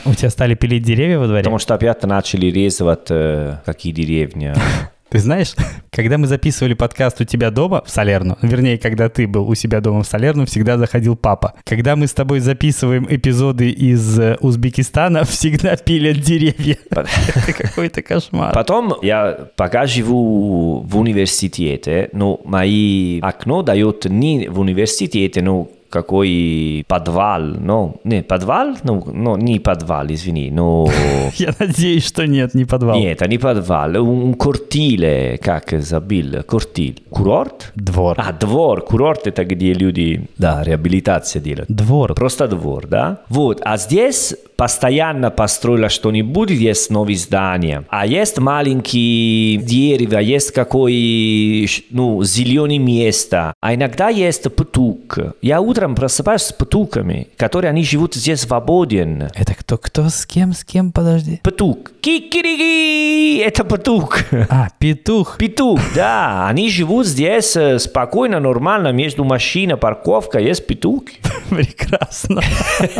У 0.07 0.15
тебя 0.15 0.31
стали 0.31 0.55
пилить 0.55 0.83
деревья 0.83 1.19
во 1.19 1.27
дворе? 1.27 1.43
Потому 1.43 1.59
что 1.59 1.75
опять 1.75 2.03
начали 2.03 2.47
резать 2.47 3.11
э, 3.11 3.59
какие 3.65 3.93
деревни. 3.93 4.53
Ты 5.15 5.21
знаешь, 5.21 5.55
когда 5.93 6.19
мы 6.19 6.27
записывали 6.27 6.75
подкаст 6.75 7.21
у 7.21 7.25
тебя 7.25 7.53
дома 7.53 7.85
в 7.87 7.89
Салерну, 7.89 8.37
вернее, 8.43 8.79
когда 8.79 9.09
ты 9.09 9.29
был 9.29 9.49
у 9.49 9.55
себя 9.55 9.81
дома 9.81 10.03
в 10.03 10.09
Салерну, 10.09 10.45
всегда 10.45 10.77
заходил 10.77 11.15
папа. 11.15 11.55
Когда 11.63 11.95
мы 11.95 12.09
с 12.09 12.13
тобой 12.13 12.41
записываем 12.41 13.07
эпизоды 13.09 13.71
из 13.71 14.19
э, 14.19 14.37
Узбекистана, 14.41 15.23
всегда 15.25 15.77
пилят 15.77 16.19
деревья. 16.19 16.79
Это 16.91 17.53
какой-то 17.57 18.03
кошмар. 18.03 18.53
Потом 18.53 18.95
я 19.03 19.51
пока 19.55 19.87
живу 19.87 20.81
в 20.81 20.99
университете, 20.99 22.09
но 22.13 22.41
мои 22.45 23.21
окно 23.21 23.63
дает 23.63 24.07
не 24.07 24.49
в 24.49 24.59
университете, 24.59 25.43
но 25.43 25.69
какой 25.95 26.85
подвал, 26.89 27.43
ну, 27.43 28.01
не 28.05 28.23
подвал, 28.23 28.75
ну, 28.83 29.05
ну 29.13 29.37
не 29.37 29.61
подвал, 29.61 30.07
извини, 30.09 30.51
но... 30.51 30.89
Я 31.37 31.55
надеюсь, 31.61 32.07
что 32.07 32.27
нет, 32.27 32.55
не 32.55 32.65
подвал. 32.65 32.99
Нет, 32.99 33.21
не 33.29 33.39
подвал, 33.39 33.91
un 33.97 34.35
cortile, 34.35 35.39
как 35.39 35.71
забыл, 35.83 36.43
кортиль. 36.43 37.05
Курорт? 37.11 37.73
Двор. 37.77 38.17
А, 38.19 38.33
двор, 38.33 38.81
курорт 38.83 39.29
это 39.29 39.45
где 39.45 39.73
люди, 39.73 40.29
да, 40.37 40.65
реабилитация 40.65 41.41
делают. 41.41 41.71
Двор. 41.71 42.15
Просто 42.15 42.49
двор, 42.49 42.89
да? 42.89 43.21
Вот, 43.29 43.61
а 43.65 43.77
здесь 43.77 44.35
постоянно 44.57 45.31
построила 45.31 45.89
что-нибудь, 45.89 46.51
есть 46.51 46.91
новые 46.91 47.17
здания, 47.17 47.85
а 47.89 48.07
есть 48.07 48.39
маленькие 48.39 49.57
дерева, 49.59 50.19
есть 50.19 50.53
какое, 50.53 51.67
ну, 51.91 52.23
зеленое 52.23 52.79
место, 52.79 53.55
а 53.61 53.75
иногда 53.75 54.09
есть 54.09 54.45
петух. 54.55 55.19
Я 55.43 55.61
утром 55.61 55.95
просыпаюсь 55.95 56.43
с 56.43 56.53
петухами, 56.53 57.29
которые 57.37 57.71
они 57.71 57.85
живут 57.85 58.15
здесь 58.15 58.41
свободен. 58.41 59.31
Это 59.35 59.55
кто, 59.55 59.79
кто, 59.79 60.09
с 60.09 60.27
кем, 60.27 60.53
с 60.53 60.65
кем, 60.65 60.93
подожди? 60.93 61.41
Петух. 61.43 61.79
Кикирики! 62.01 63.41
Это 63.41 63.65
петух. 63.65 64.19
А, 64.49 64.69
петух. 64.79 65.37
Петух, 65.39 65.81
да. 65.95 66.47
Они 66.49 66.71
живут 66.71 67.07
здесь 67.07 67.57
э, 67.57 67.79
спокойно, 67.79 68.41
нормально, 68.41 68.93
между 68.93 69.25
машиной, 69.25 69.77
парковкой, 69.77 70.45
есть 70.45 70.67
петух. 70.67 71.05
Прекрасно. 71.51 72.43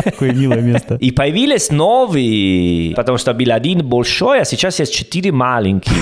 Какое 0.05 0.33
милое 0.33 0.61
место. 0.61 0.97
И 1.01 1.11
появились 1.45 1.71
новые, 1.71 2.95
потому 2.95 3.19
что 3.19 3.35
был 3.35 3.53
один 3.53 3.87
большой, 3.87 4.41
а 4.41 4.45
сейчас 4.45 4.79
есть 4.81 4.95
четыре 4.95 5.33
маленькие. 5.33 5.95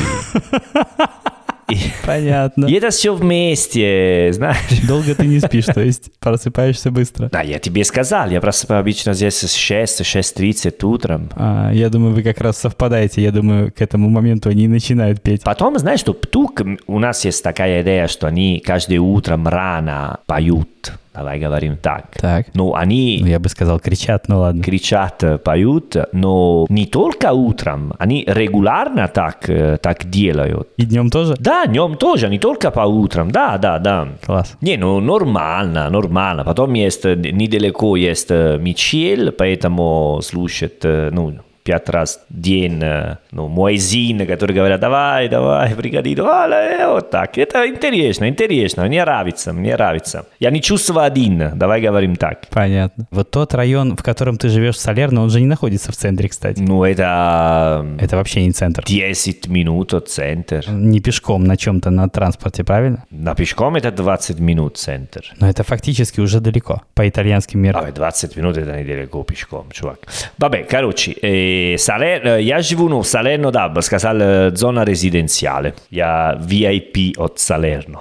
Понятно. 2.04 2.66
И 2.66 2.74
это 2.74 2.90
все 2.90 3.14
вместе, 3.14 4.28
знаешь. 4.32 4.58
Долго 4.86 5.14
ты 5.14 5.26
не 5.26 5.40
спишь, 5.40 5.64
то 5.64 5.80
есть 5.80 6.10
просыпаешься 6.18 6.90
быстро. 6.90 7.30
Да, 7.30 7.40
я 7.40 7.58
тебе 7.58 7.82
сказал, 7.84 8.28
я 8.28 8.42
просыпаюсь 8.42 8.82
обычно 8.82 9.14
здесь 9.14 9.36
с 9.36 9.54
6, 9.54 10.02
6.30 10.02 10.84
утром. 10.84 11.30
А, 11.34 11.70
я 11.72 11.88
думаю, 11.88 12.12
вы 12.14 12.22
как 12.22 12.40
раз 12.42 12.58
совпадаете. 12.58 13.22
Я 13.22 13.32
думаю, 13.32 13.72
к 13.72 13.80
этому 13.80 14.10
моменту 14.10 14.50
они 14.50 14.68
начинают 14.68 15.22
петь. 15.22 15.44
Потом, 15.44 15.78
знаешь, 15.78 16.00
что 16.00 16.12
птух, 16.12 16.52
у 16.86 16.98
нас 16.98 17.24
есть 17.24 17.42
такая 17.42 17.82
идея, 17.82 18.06
что 18.06 18.26
они 18.26 18.60
каждое 18.60 18.98
утро 19.00 19.40
рано 19.42 20.18
поют. 20.26 20.92
Давай 21.14 21.38
говорим 21.38 21.76
так. 21.76 22.06
Так. 22.18 22.46
Ну, 22.54 22.74
они 22.74 23.18
Ну, 23.20 23.26
я 23.28 23.38
бы 23.38 23.48
сказал, 23.50 23.78
кричат, 23.80 24.28
ну 24.28 24.40
ладно. 24.40 24.62
кричат, 24.62 25.22
э, 25.22 25.38
поют, 25.38 25.94
но 26.12 26.66
не 26.70 26.86
только 26.86 27.32
утром, 27.32 27.92
они 27.98 28.24
регулярно 28.26 29.08
так, 29.08 29.48
э, 29.50 29.76
так 29.76 30.08
делают. 30.08 30.68
И 30.78 30.86
днем 30.86 31.10
тоже? 31.10 31.34
Да, 31.38 31.66
днем 31.66 31.96
тоже, 31.96 32.28
не 32.30 32.38
только 32.38 32.70
по 32.70 32.80
утрам, 32.86 33.30
да, 33.30 33.58
да, 33.58 33.78
да. 33.78 34.08
Класс. 34.24 34.56
Не, 34.62 34.78
ну 34.78 35.00
нормально, 35.00 35.90
нормально. 35.90 36.44
Потом 36.44 36.72
есть, 36.72 37.04
э, 37.04 37.14
недалеко 37.14 37.96
есть 37.96 38.30
Мичель, 38.30 39.32
поэтому 39.32 40.20
слушает, 40.22 40.80
э, 40.84 41.10
ну, 41.12 41.34
пять 41.62 41.88
раз 41.88 42.20
в 42.28 42.40
день, 42.40 42.80
э, 42.82 43.16
ну, 43.30 43.48
муэзин, 43.48 44.26
которые 44.26 44.56
говорят, 44.56 44.80
давай, 44.80 45.28
давай, 45.28 45.74
пригоди, 45.74 46.14
давай, 46.14 46.86
вот 46.86 47.10
так. 47.10 47.38
Это 47.38 47.66
интересно, 47.68 48.28
интересно, 48.28 48.84
мне 48.84 49.02
нравится, 49.02 49.52
мне 49.52 49.74
нравится. 49.74 50.26
Я 50.40 50.50
не 50.50 50.60
чувствую 50.60 51.04
один, 51.04 51.50
давай 51.54 51.80
говорим 51.80 52.16
так. 52.16 52.46
Понятно. 52.50 53.06
Вот 53.10 53.30
тот 53.30 53.54
район, 53.54 53.96
в 53.96 54.02
котором 54.02 54.36
ты 54.36 54.48
живешь, 54.48 54.78
Салерно, 54.78 55.22
он 55.22 55.30
же 55.30 55.40
не 55.40 55.46
находится 55.46 55.92
в 55.92 55.96
центре, 55.96 56.28
кстати. 56.28 56.60
Ну, 56.60 56.84
это 56.84 57.84
э, 57.98 58.04
Это 58.04 58.16
вообще 58.16 58.44
не 58.44 58.52
центр. 58.52 58.84
10 58.84 59.48
минут 59.48 59.94
от 59.94 60.08
центра. 60.08 60.62
Не 60.70 61.00
пешком 61.00 61.44
на 61.44 61.56
чем-то, 61.56 61.90
на 61.90 62.08
транспорте, 62.08 62.64
правильно? 62.64 63.04
На 63.10 63.34
пешком 63.34 63.76
это 63.76 63.90
20 63.90 64.40
минут 64.40 64.78
центр. 64.78 65.22
Но 65.38 65.48
это 65.48 65.62
фактически 65.62 66.20
уже 66.20 66.40
далеко, 66.40 66.82
по 66.94 67.08
итальянским 67.08 67.60
меркам. 67.60 67.84
Vabbè, 67.84 67.92
20 67.92 68.36
minuti 68.36 68.60
это 68.60 68.80
недалеко 68.80 69.22
пешком, 69.22 69.70
чувак. 69.70 69.98
Vabbè, 70.38 70.64
короче, 70.68 71.12
э, 71.22 71.51
Салер, 71.78 72.26
э, 72.26 72.42
я 72.42 72.62
живу 72.62 72.88
ну, 72.88 73.00
в 73.00 73.06
Салерно, 73.06 73.50
да, 73.50 73.68
бы 73.68 73.82
сказал, 73.82 74.16
э, 74.20 74.50
зона 74.54 74.84
резиденциале. 74.84 75.74
Я 75.90 76.38
VIP 76.40 77.14
от 77.16 77.38
Салерно. 77.38 78.00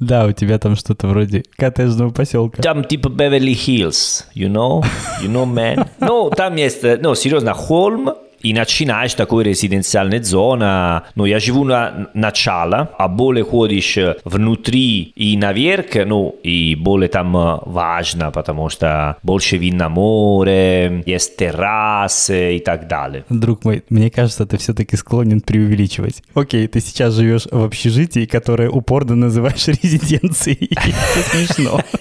Да, 0.00 0.26
у 0.26 0.32
тебя 0.32 0.58
там 0.58 0.74
что-то 0.74 1.06
вроде 1.06 1.44
коттеджного 1.56 2.10
поселка. 2.10 2.60
Там 2.60 2.82
типа 2.82 3.08
Беверли 3.08 3.54
Хиллз, 3.54 4.26
you 4.34 4.48
know? 4.48 4.84
You 5.22 5.30
know, 5.30 5.46
man? 5.46 5.86
Ну, 6.00 6.30
там 6.30 6.56
есть, 6.56 6.82
э, 6.82 6.98
ну, 7.00 7.14
серьезно, 7.14 7.54
холм, 7.54 8.12
и 8.42 8.52
начинаешь 8.52 9.14
такой 9.14 9.44
резиденциальная 9.44 10.22
зона. 10.22 11.04
Ну, 11.14 11.24
я 11.24 11.38
живу 11.38 11.64
на 11.64 12.08
начало, 12.14 12.90
а 12.98 13.08
ходишь 13.42 13.96
э, 13.96 14.16
внутри 14.24 15.12
и 15.16 15.36
наверх, 15.36 15.86
ну, 16.06 16.36
и 16.42 16.74
более 16.74 17.08
там 17.08 17.36
э, 17.36 17.58
важно, 17.66 18.30
потому 18.30 18.68
что 18.68 19.16
больше 19.22 19.56
вид 19.56 19.74
на 19.74 19.88
море, 19.88 21.02
есть 21.06 21.36
террасы 21.36 22.56
и 22.56 22.58
так 22.58 22.88
далее. 22.88 23.24
Друг 23.28 23.64
мой, 23.64 23.84
мне 23.88 24.10
кажется, 24.10 24.46
ты 24.46 24.56
все-таки 24.58 24.96
склонен 24.96 25.40
преувеличивать. 25.40 26.22
Окей, 26.34 26.66
ты 26.66 26.80
сейчас 26.80 27.14
живешь 27.14 27.46
в 27.50 27.64
общежитии, 27.64 28.26
которое 28.26 28.68
упорно 28.68 29.14
называешь 29.14 29.68
резиденцией. 29.82 30.70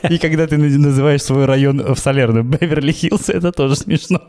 И 0.09 0.17
когда 0.17 0.47
ты 0.47 0.57
называешь 0.57 1.23
свой 1.23 1.45
район 1.45 1.93
в 1.93 1.99
Салерно 1.99 2.43
Беверли-Хиллз, 2.43 3.29
это 3.29 3.51
тоже 3.51 3.75
смешно. 3.75 4.21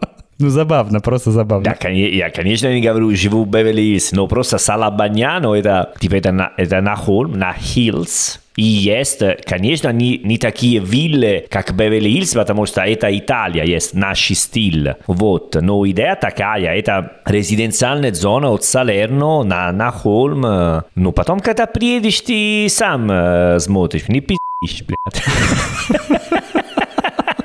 Ну, 0.43 0.49
забавно, 0.51 1.01
просто 1.01 1.31
забавно. 1.31 1.75
Коне- 1.81 2.11
я, 2.17 2.31
конечно, 2.31 2.67
не 2.73 2.81
говорю, 2.81 3.15
живу 3.15 3.45
в 3.45 3.49
Беверли-Хиллз, 3.49 4.09
но 4.13 4.27
просто 4.27 4.59
Салабаньяно, 4.59 5.55
это, 5.55 5.93
типа, 6.01 6.17
это 6.17 6.33
на, 6.33 6.53
это 6.57 6.81
на 6.81 6.97
холм, 6.97 7.33
на 7.39 7.53
Хиллз. 7.53 8.41
И 8.57 8.63
есть, 8.65 9.23
конечно, 9.47 9.91
не, 9.93 10.19
не 10.19 10.37
такие 10.39 10.81
виллы, 10.81 11.47
как 11.49 11.71
Беверли-Хиллз, 11.73 12.35
потому 12.35 12.67
что 12.67 12.83
это 12.83 13.07
Италия, 13.17 13.65
есть 13.65 13.95
наш 13.95 14.21
стиль. 14.29 14.95
Вот. 15.07 15.55
Но 15.61 15.89
идея 15.89 16.17
такая, 16.21 16.75
это 16.75 17.13
резиденциальная 17.25 18.13
зона 18.13 18.51
от 18.51 18.65
Салерно 18.65 19.43
на, 19.45 19.71
на 19.73 19.91
холм. 19.93 20.45
э, 20.45 20.83
Ну, 20.97 21.13
потом, 21.13 21.41
когда 21.41 21.67
приедешь, 21.67 22.21
ты 22.21 22.67
сам 22.69 23.09
э, 23.11 23.59
смотришь, 23.61 24.09
не 24.09 24.21
пи***ешь, 24.21 24.83
блядь. 24.87 25.23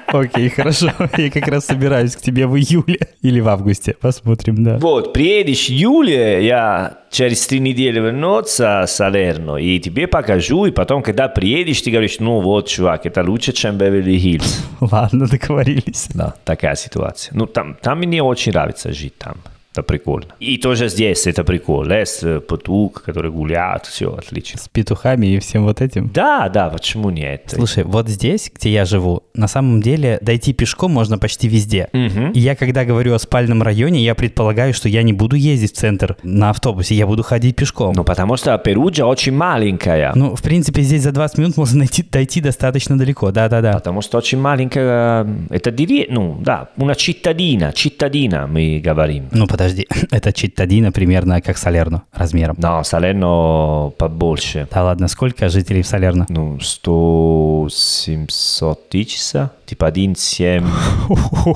Окей, 0.07 0.49
хорошо. 0.49 0.91
Я 1.17 1.29
как 1.29 1.47
раз 1.47 1.65
собираюсь 1.65 2.15
к 2.15 2.21
тебе 2.21 2.47
в 2.47 2.55
июле 2.55 2.99
или 3.21 3.39
в 3.39 3.47
августе. 3.49 3.95
Посмотрим, 3.99 4.63
да. 4.63 4.77
Вот, 4.77 5.13
приедешь 5.13 5.67
в 5.67 5.71
июле, 5.71 6.45
я 6.45 6.99
через 7.11 7.45
три 7.47 7.59
недели 7.59 7.99
вернуться 7.99 8.83
в 8.85 8.89
Салерно, 8.89 9.57
и 9.57 9.79
тебе 9.79 10.07
покажу, 10.07 10.65
и 10.65 10.71
потом, 10.71 11.03
когда 11.03 11.27
приедешь, 11.27 11.81
ты 11.81 11.91
говоришь, 11.91 12.19
ну 12.19 12.39
вот, 12.39 12.67
чувак, 12.67 13.05
это 13.05 13.23
лучше, 13.23 13.51
чем 13.51 13.77
Беверли-Хиллз. 13.77 14.61
Ладно, 14.91 15.27
договорились. 15.27 16.07
Да, 16.13 16.33
такая 16.45 16.75
ситуация. 16.75 17.35
Ну, 17.35 17.45
там, 17.45 17.77
там 17.81 17.99
мне 17.99 18.23
очень 18.23 18.51
нравится 18.53 18.93
жить 18.93 19.17
там. 19.17 19.37
Это 19.77 19.83
прикольно. 19.83 20.29
И 20.39 20.57
тоже 20.57 20.89
здесь 20.89 21.27
это 21.27 21.43
прикольно. 21.43 21.93
Лес, 21.99 22.23
э, 22.23 22.41
петух, 22.41 23.03
который 23.03 23.29
гуляет, 23.29 23.85
все 23.85 24.11
отлично. 24.11 24.59
С 24.59 24.67
петухами 24.67 25.27
и 25.27 25.39
всем 25.39 25.65
вот 25.65 25.81
этим. 25.81 26.09
Да, 26.11 26.49
да, 26.49 26.69
почему 26.69 27.11
нет? 27.11 27.43
Слушай, 27.53 27.83
вот 27.83 28.09
здесь, 28.09 28.51
где 28.55 28.71
я 28.71 28.85
живу, 28.85 29.21
на 29.35 29.47
самом 29.47 29.81
деле 29.81 30.17
дойти 30.21 30.53
пешком 30.53 30.91
можно 30.93 31.19
почти 31.19 31.47
везде. 31.47 31.89
Мгм. 31.93 32.31
И 32.31 32.39
я, 32.39 32.55
когда 32.55 32.85
говорю 32.85 33.13
о 33.13 33.19
спальном 33.19 33.61
районе, 33.61 34.03
я 34.03 34.15
предполагаю, 34.15 34.73
что 34.73 34.89
я 34.89 35.03
не 35.03 35.13
буду 35.13 35.35
ездить 35.35 35.73
в 35.73 35.75
центр 35.75 36.17
на 36.23 36.49
автобусе, 36.49 36.95
я 36.95 37.05
буду 37.05 37.21
ходить 37.21 37.55
пешком. 37.55 37.93
Ну, 37.95 38.03
потому 38.03 38.35
что 38.35 38.57
Перуджа 38.57 39.05
очень 39.05 39.33
маленькая. 39.33 40.11
Ну, 40.15 40.35
в 40.35 40.41
принципе, 40.41 40.81
здесь 40.81 41.03
за 41.03 41.11
20 41.11 41.37
минут 41.37 41.57
можно 41.57 41.77
найти, 41.79 42.01
дойти 42.01 42.41
достаточно 42.41 42.97
далеко. 42.97 43.29
Да-да-да. 43.31 43.73
Потому 43.73 44.01
что 44.01 44.17
очень 44.17 44.39
маленькая, 44.39 45.23
э, 45.23 45.27
это 45.51 45.69
дире- 45.69 46.07
ну, 46.09 46.35
да, 46.41 46.69
una 46.77 46.95
cittadina, 46.95 47.71
cittadina 47.73 48.47
мы 48.47 48.81
говорим. 48.83 49.27
Ну, 49.31 49.45
подожди, 49.45 49.66
это 50.11 50.33
Читтадина 50.33 50.91
примерно 50.91 51.41
как 51.41 51.57
Салерно 51.57 52.03
размером. 52.13 52.55
No, 52.57 52.81
Salerno 52.81 53.91
побольше. 53.91 54.67
Да 54.71 54.83
ладно, 54.83 55.07
сколько 55.07 55.49
жителей 55.49 55.81
в 55.81 55.87
Салерно? 55.87 56.25
Ну, 56.29 56.59
100, 56.59 57.67
700 57.71 58.89
тысяч, 58.89 59.19
типа 59.65 59.89
1,7. 59.89 60.65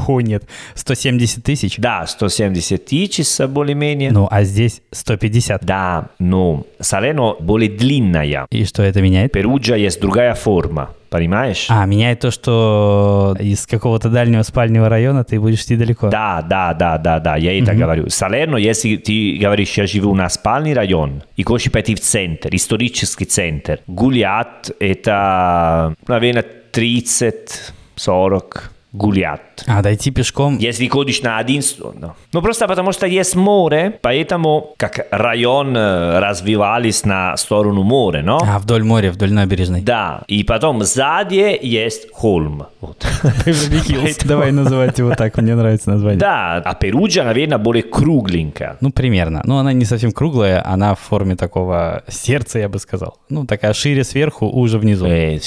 О, 0.07 0.21
нет, 0.21 0.43
170 0.75 1.43
тысяч? 1.43 1.77
Да, 1.77 2.05
170 2.05 2.85
тысяч 2.85 3.47
более-менее. 3.47 4.11
Ну, 4.11 4.27
а 4.29 4.43
здесь 4.43 4.81
150. 4.91 5.63
Да, 5.65 6.09
но 6.19 6.65
Салено 6.79 7.35
более 7.39 7.69
длинная. 7.69 8.45
И 8.51 8.65
что 8.65 8.83
это 8.83 9.01
меняет? 9.01 9.31
Перуджа 9.31 9.75
есть 9.75 9.99
другая 9.99 10.33
форма. 10.35 10.89
Понимаешь? 11.11 11.65
А, 11.67 11.85
меняет 11.85 12.21
то, 12.21 12.31
что 12.31 13.35
из 13.37 13.67
какого-то 13.67 14.07
дальнего 14.07 14.43
спального 14.43 14.87
района 14.87 15.25
ты 15.25 15.41
будешь 15.41 15.61
идти 15.63 15.75
далеко. 15.75 16.09
Да, 16.09 16.41
да, 16.41 16.73
да, 16.73 16.97
да, 16.97 17.19
да, 17.19 17.35
я 17.35 17.59
это 17.59 17.73
говорю. 17.75 18.09
Салерно, 18.09 18.55
если 18.55 18.95
ты 18.95 19.37
говоришь, 19.37 19.73
я 19.73 19.85
живу 19.87 20.15
на 20.15 20.29
спальный 20.29 20.73
район, 20.73 21.23
и 21.35 21.43
хочешь 21.43 21.69
пойти 21.69 21.95
в 21.95 21.99
центр, 21.99 22.55
исторический 22.55 23.25
центр, 23.25 23.81
гулять 23.87 24.71
это, 24.79 25.95
наверное, 26.07 26.45
30-40 26.71 28.61
гулять. 28.93 29.41
А 29.67 29.81
дойти 29.81 30.11
пешком? 30.11 30.57
Если 30.57 30.87
ходишь 30.87 31.21
на 31.21 31.37
один 31.37 31.61
сторону. 31.61 32.15
Ну, 32.33 32.41
просто 32.41 32.67
потому 32.67 32.91
что 32.91 33.07
есть 33.07 33.35
море, 33.35 33.99
поэтому 34.01 34.73
как 34.77 35.07
район 35.11 35.75
э, 35.75 36.19
развивались 36.19 37.05
на 37.05 37.35
сторону 37.37 37.83
моря, 37.83 38.21
но? 38.23 38.39
А, 38.43 38.59
вдоль 38.59 38.83
моря, 38.83 39.11
вдоль 39.11 39.31
набережной. 39.33 39.81
Да, 39.81 40.21
и 40.27 40.43
потом 40.43 40.83
сзади 40.83 41.57
есть 41.61 42.11
холм. 42.11 42.67
Вот. 42.79 43.05
Давай 44.25 44.51
называть 44.51 44.97
его 44.97 45.13
так, 45.15 45.37
мне 45.37 45.55
нравится 45.55 45.91
название. 45.91 46.19
Да, 46.19 46.57
а 46.57 46.73
Перуджа, 46.73 47.23
наверное, 47.23 47.57
более 47.57 47.83
кругленькая. 47.83 48.77
Ну, 48.81 48.91
примерно. 48.91 49.41
Ну, 49.45 49.57
она 49.57 49.73
не 49.73 49.85
совсем 49.85 50.11
круглая, 50.11 50.65
она 50.65 50.95
в 50.95 50.99
форме 50.99 51.35
такого 51.35 52.03
сердца, 52.07 52.59
я 52.59 52.69
бы 52.69 52.79
сказал. 52.79 53.17
Ну, 53.29 53.45
такая 53.45 53.73
шире 53.73 54.03
сверху, 54.03 54.47
уже 54.47 54.77
внизу. 54.79 55.05
Э, 55.05 55.37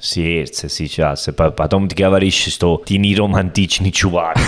сердце 0.00 0.68
сейчас. 0.68 1.28
Потом 1.36 1.88
ты 1.88 1.96
говоришь, 1.96 2.34
что 2.34 2.82
ты 2.86 2.98
не 2.98 3.14
романтичный 3.56 3.90
чувак. 3.90 4.36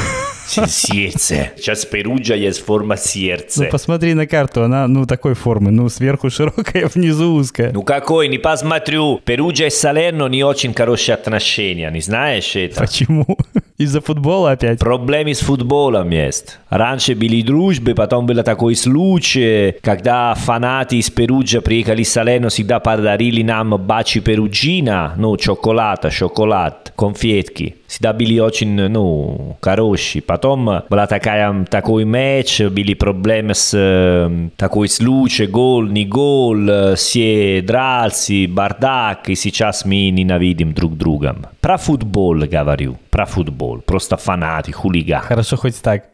Сердце. 0.48 1.50
Сейчас 1.58 1.84
Перуджа 1.84 2.34
есть 2.34 2.64
форма 2.64 2.96
сердца. 2.96 3.64
Ну, 3.64 3.70
посмотри 3.70 4.14
на 4.14 4.26
карту, 4.26 4.62
она, 4.62 4.88
ну, 4.88 5.04
такой 5.04 5.34
формы. 5.34 5.70
Ну, 5.70 5.90
сверху 5.90 6.30
широкая, 6.30 6.86
внизу 6.94 7.34
узкая. 7.34 7.70
Ну, 7.72 7.82
какой, 7.82 8.28
не 8.28 8.38
посмотрю. 8.38 9.20
Перуджа 9.24 9.66
и 9.66 9.70
Салерно 9.70 10.26
не 10.26 10.44
очень 10.44 10.72
хорошие 10.72 11.14
отношения, 11.14 11.90
не 11.90 12.00
знаешь 12.00 12.56
это? 12.56 12.80
Почему? 12.80 13.26
Из-за 13.78 14.00
футбола 14.00 14.52
опять? 14.52 14.78
Проблемы 14.78 15.34
с 15.34 15.40
футболом 15.40 16.10
есть. 16.10 16.58
Раньше 16.70 17.14
были 17.14 17.42
дружбы, 17.42 17.94
потом 17.94 18.24
был 18.24 18.42
такой 18.42 18.74
случай, 18.74 19.76
когда 19.82 20.34
фанаты 20.34 20.96
из 20.96 21.10
Перуджа 21.10 21.60
приехали 21.60 22.02
в 22.02 22.08
Салерно, 22.08 22.48
всегда 22.48 22.80
подарили 22.80 23.42
нам 23.42 23.76
бачи 23.76 24.20
Перуджина, 24.20 25.14
ну, 25.18 25.38
шоколад, 25.38 26.10
шоколад, 26.10 26.92
конфетки. 26.96 27.77
Всегда 27.88 28.12
были 28.12 28.38
очень, 28.38 28.88
ну, 28.88 29.56
хорошие. 29.62 30.22
Потом 30.22 30.82
была 30.90 31.06
такая, 31.06 31.64
такой 31.64 32.04
матч, 32.04 32.60
были 32.60 32.92
проблемы 32.94 33.54
с 33.54 34.30
такой 34.56 34.88
случай, 34.88 35.46
гол, 35.46 35.84
не 35.84 36.04
гол, 36.04 36.94
все 36.96 37.62
дрался, 37.62 38.46
бардак, 38.48 39.30
и 39.30 39.34
сейчас 39.34 39.86
мы 39.86 40.10
ненавидим 40.10 40.74
друг 40.74 40.96
друга. 40.98 41.34
Про 41.60 41.78
футбол 41.78 42.36
говорю, 42.40 42.98
про 43.08 43.24
футбол, 43.24 43.78
просто 43.78 44.18
фанаты, 44.18 44.72
хулиганы. 44.72 45.22
Хорошо 45.24 45.56
хоть 45.56 45.80
так. 45.80 46.04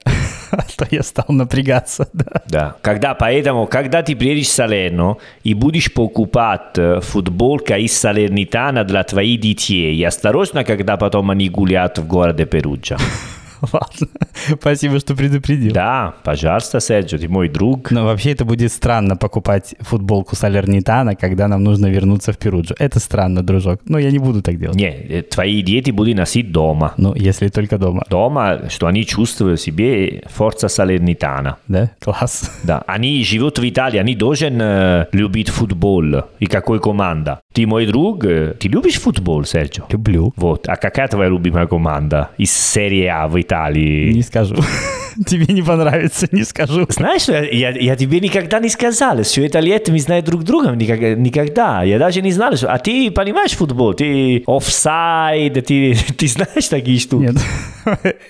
То 0.77 0.87
я 0.91 1.03
стал 1.03 1.27
напрягаться, 1.29 2.09
да. 2.13 2.43
Да. 2.47 2.77
Когда, 2.83 3.15
поэтому, 3.15 3.67
когда 3.67 4.03
ты 4.03 4.17
приедешь 4.17 4.47
в 4.47 4.53
Салерно 4.53 5.17
и 5.43 5.55
будешь 5.55 5.93
покупать 5.93 6.79
футболка 7.03 7.77
из 7.79 7.99
Салернитана 7.99 8.85
для 8.85 9.03
твоих 9.03 9.41
детей, 9.41 10.07
осторожно, 10.07 10.65
когда 10.65 10.97
потом 10.97 11.31
они 11.31 11.49
гуляют 11.49 11.99
в 11.99 12.07
городе 12.07 12.47
Перуджа. 12.47 12.97
Ладно, 13.73 14.09
спасибо, 14.61 14.99
что 14.99 15.15
предупредил. 15.15 15.73
Да, 15.73 16.15
пожалуйста, 16.25 16.81
Серджо, 16.81 17.19
ты 17.19 17.29
мой 17.29 17.49
друг. 17.49 17.91
Но 17.91 18.05
вообще 18.05 18.33
это 18.33 18.45
будет 18.45 18.73
странно 18.73 19.17
покупать 19.17 19.75
футболку 19.81 20.37
Салернитана, 20.37 21.15
когда 21.15 21.49
нам 21.49 21.65
нужно 21.65 21.87
вернуться 21.87 22.33
в 22.33 22.39
Перуджу. 22.39 22.75
Это 22.79 23.01
странно, 23.01 23.43
дружок. 23.43 23.81
Но 23.87 23.99
я 23.99 24.11
не 24.11 24.19
буду 24.19 24.43
так 24.43 24.59
делать. 24.59 24.77
Не, 24.77 25.23
твои 25.23 25.63
дети 25.63 25.91
будут 25.91 26.17
носить 26.17 26.53
дома. 26.53 26.93
Ну, 26.97 27.15
если 27.15 27.49
только 27.49 27.79
дома. 27.79 28.05
Дома, 28.11 28.69
что 28.69 28.87
они 28.87 29.05
чувствуют 29.05 29.61
в 29.61 29.63
себе 29.63 30.23
форца 30.27 30.69
Салернитана. 30.69 31.57
Да? 31.69 31.91
Класс. 32.01 32.51
Да, 32.63 32.83
они 32.87 33.25
живут 33.25 33.59
в 33.59 33.69
Италии, 33.69 33.99
они 33.99 34.15
должны 34.15 34.63
э, 34.63 35.07
любить 35.13 35.49
футбол. 35.49 36.05
И 36.41 36.47
какой 36.47 36.81
команда. 36.81 37.41
Ты 37.53 37.67
мой 37.67 37.87
друг, 37.87 38.25
э, 38.25 38.55
ты 38.59 38.69
любишь 38.69 39.01
футбол, 39.01 39.45
Серджо? 39.45 39.85
Люблю. 39.91 40.33
Вот, 40.37 40.69
а 40.69 40.77
какая 40.77 41.09
твоя 41.09 41.31
любимая 41.31 41.67
команда 41.67 42.31
из 42.37 42.53
серии 42.53 43.07
А 43.07 43.27
в 43.29 43.41
Италии? 43.41 43.54
Не 44.13 44.23
скажу. 44.23 44.57
Тебе 45.27 45.55
не 45.55 45.63
понравится, 45.63 46.27
не 46.33 46.45
скажу. 46.45 46.87
Знаешь, 46.89 47.29
я, 47.29 47.71
я 47.71 47.97
тебе 47.97 48.19
никогда 48.19 48.59
не 48.59 48.69
сказал, 48.69 49.23
что 49.23 49.41
мы 49.93 50.01
знаем 50.01 50.25
друг 50.25 50.43
друга 50.43 50.71
никогда. 50.71 51.85
Я 51.85 51.99
даже 51.99 52.21
не 52.21 52.33
знал, 52.33 52.57
что... 52.57 52.73
А 52.73 52.79
ты 52.79 53.13
понимаешь 53.13 53.53
футбол? 53.53 53.95
Ты 53.95 54.43
офсайд, 54.47 55.55
ты, 55.67 55.97
ты 56.19 56.27
знаешь 56.27 56.69
такие 56.69 56.99
штуки? 56.99 57.27
Нет. 57.27 57.37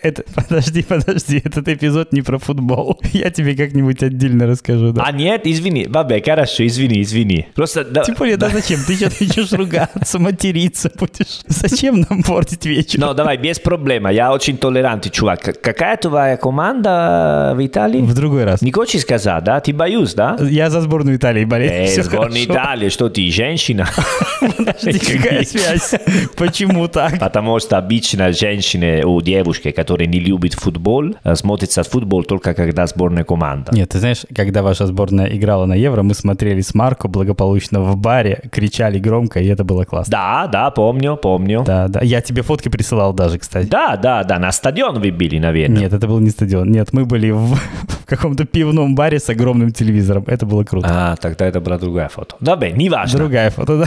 Это, 0.03 0.25
подожди, 0.35 0.83
подожди, 0.83 1.43
этот 1.45 1.69
эпизод 1.69 2.12
не 2.12 2.23
про 2.23 2.38
футбол. 2.38 3.01
Я 3.12 3.31
тебе 3.31 3.55
как-нибудь 3.57 4.03
отдельно 4.03 4.47
расскажу. 4.47 4.93
Да. 4.93 5.05
А 5.05 5.12
нет, 5.12 5.43
извини. 5.45 5.87
Бабе, 5.87 6.23
хорошо, 6.23 6.67
извини, 6.67 7.03
извини. 7.03 7.49
Просто... 7.55 7.85
Да, 7.85 8.03
Тем 8.03 8.14
более, 8.17 8.37
да, 8.37 8.49
да 8.49 8.55
зачем? 8.55 8.81
Ты 8.87 8.97
что 8.97 9.25
начнешь 9.25 9.53
ругаться, 9.53 10.19
материться 10.19 10.90
будешь? 10.99 11.43
Зачем 11.47 12.05
нам 12.09 12.23
портить 12.23 12.67
вечер? 12.67 13.01
Ну, 13.01 13.14
давай, 13.14 13.37
без 13.37 13.59
проблем. 13.59 14.09
Я 14.09 14.33
очень 14.33 14.57
толерантный 14.57 15.11
чувак. 15.11 15.61
Какая 15.61 15.97
твоя 15.97 16.37
команда 16.37 17.53
в 17.55 17.64
Италии? 17.64 18.01
В 18.01 18.14
другой 18.14 18.45
раз. 18.45 18.62
Не 18.62 18.73
хочешь 18.73 19.03
сказать, 19.03 19.45
да? 19.45 19.61
Ты 19.61 19.73
боюсь, 19.73 20.14
да? 20.14 20.37
Я 20.40 20.71
за 20.71 20.81
сборную 20.81 21.17
Италии 21.17 21.45
болею. 21.45 21.88
Э, 21.88 22.03
хорошо. 22.03 22.45
Италии, 22.45 22.88
что 22.88 23.09
ты, 23.09 23.31
женщина? 23.31 23.88
Подожди, 24.57 24.99
какая 24.99 25.45
связь? 25.45 25.95
Почему 26.37 26.88
так? 26.88 27.19
Потому 27.19 27.59
что 27.61 27.79
обычно 27.79 28.33
женщины 28.33 29.05
у 29.05 29.21
девушки, 29.44 29.70
которые 29.72 30.09
не 30.09 30.20
любят 30.20 30.54
футбол, 30.54 31.14
э, 31.24 31.35
смотрятся 31.37 31.83
футбол 31.83 32.24
только 32.24 32.54
когда 32.54 32.87
сборная 32.87 33.24
команда. 33.24 33.72
Нет, 33.74 33.90
ты 33.90 33.98
знаешь, 33.98 34.26
когда 34.35 34.62
ваша 34.62 34.87
сборная 34.87 35.26
играла 35.26 35.66
на 35.66 35.74
Евро, 35.74 36.02
мы 36.02 36.14
смотрели 36.14 36.61
с 36.61 36.74
Марко 36.74 37.09
благополучно 37.09 37.80
в 37.80 37.96
баре, 37.96 38.40
кричали 38.50 38.98
громко, 38.98 39.40
и 39.40 39.46
это 39.46 39.64
было 39.64 39.85
классно. 39.85 40.12
Да, 40.12 40.46
да, 40.46 40.70
помню, 40.70 41.16
помню. 41.16 41.62
Да, 41.66 41.88
да. 41.88 42.00
Я 42.02 42.20
тебе 42.20 42.42
фотки 42.42 42.70
присылал 42.70 43.12
даже, 43.12 43.38
кстати. 43.38 43.66
Да, 43.66 43.96
да, 43.96 44.24
да, 44.24 44.38
на 44.38 44.52
стадион 44.52 45.00
вы 45.00 45.12
были, 45.12 45.38
наверное. 45.38 45.80
Нет, 45.80 45.92
это 45.92 46.07
был 46.09 46.20
не 46.20 46.30
стадион. 46.30 46.72
Нет, 46.72 46.92
мы 46.92 47.04
были 47.04 47.30
в, 47.30 47.54
в 48.04 48.07
каком-то 48.07 48.44
пивном 48.44 48.94
баре 48.94 49.18
с 49.18 49.28
огромным 49.28 49.72
телевизором. 49.72 50.24
Это 50.26 50.46
было 50.46 50.64
круто. 50.64 50.88
А, 50.90 51.16
тогда 51.16 51.46
это 51.46 51.61
была 51.61 51.78
другая 51.78 52.09
фото. 52.09 52.37
Да, 52.40 52.57
бе, 52.57 52.72
не 52.72 52.88
важно. 52.88 53.18
Другая 53.18 53.50
фото, 53.50 53.78
да? 53.78 53.87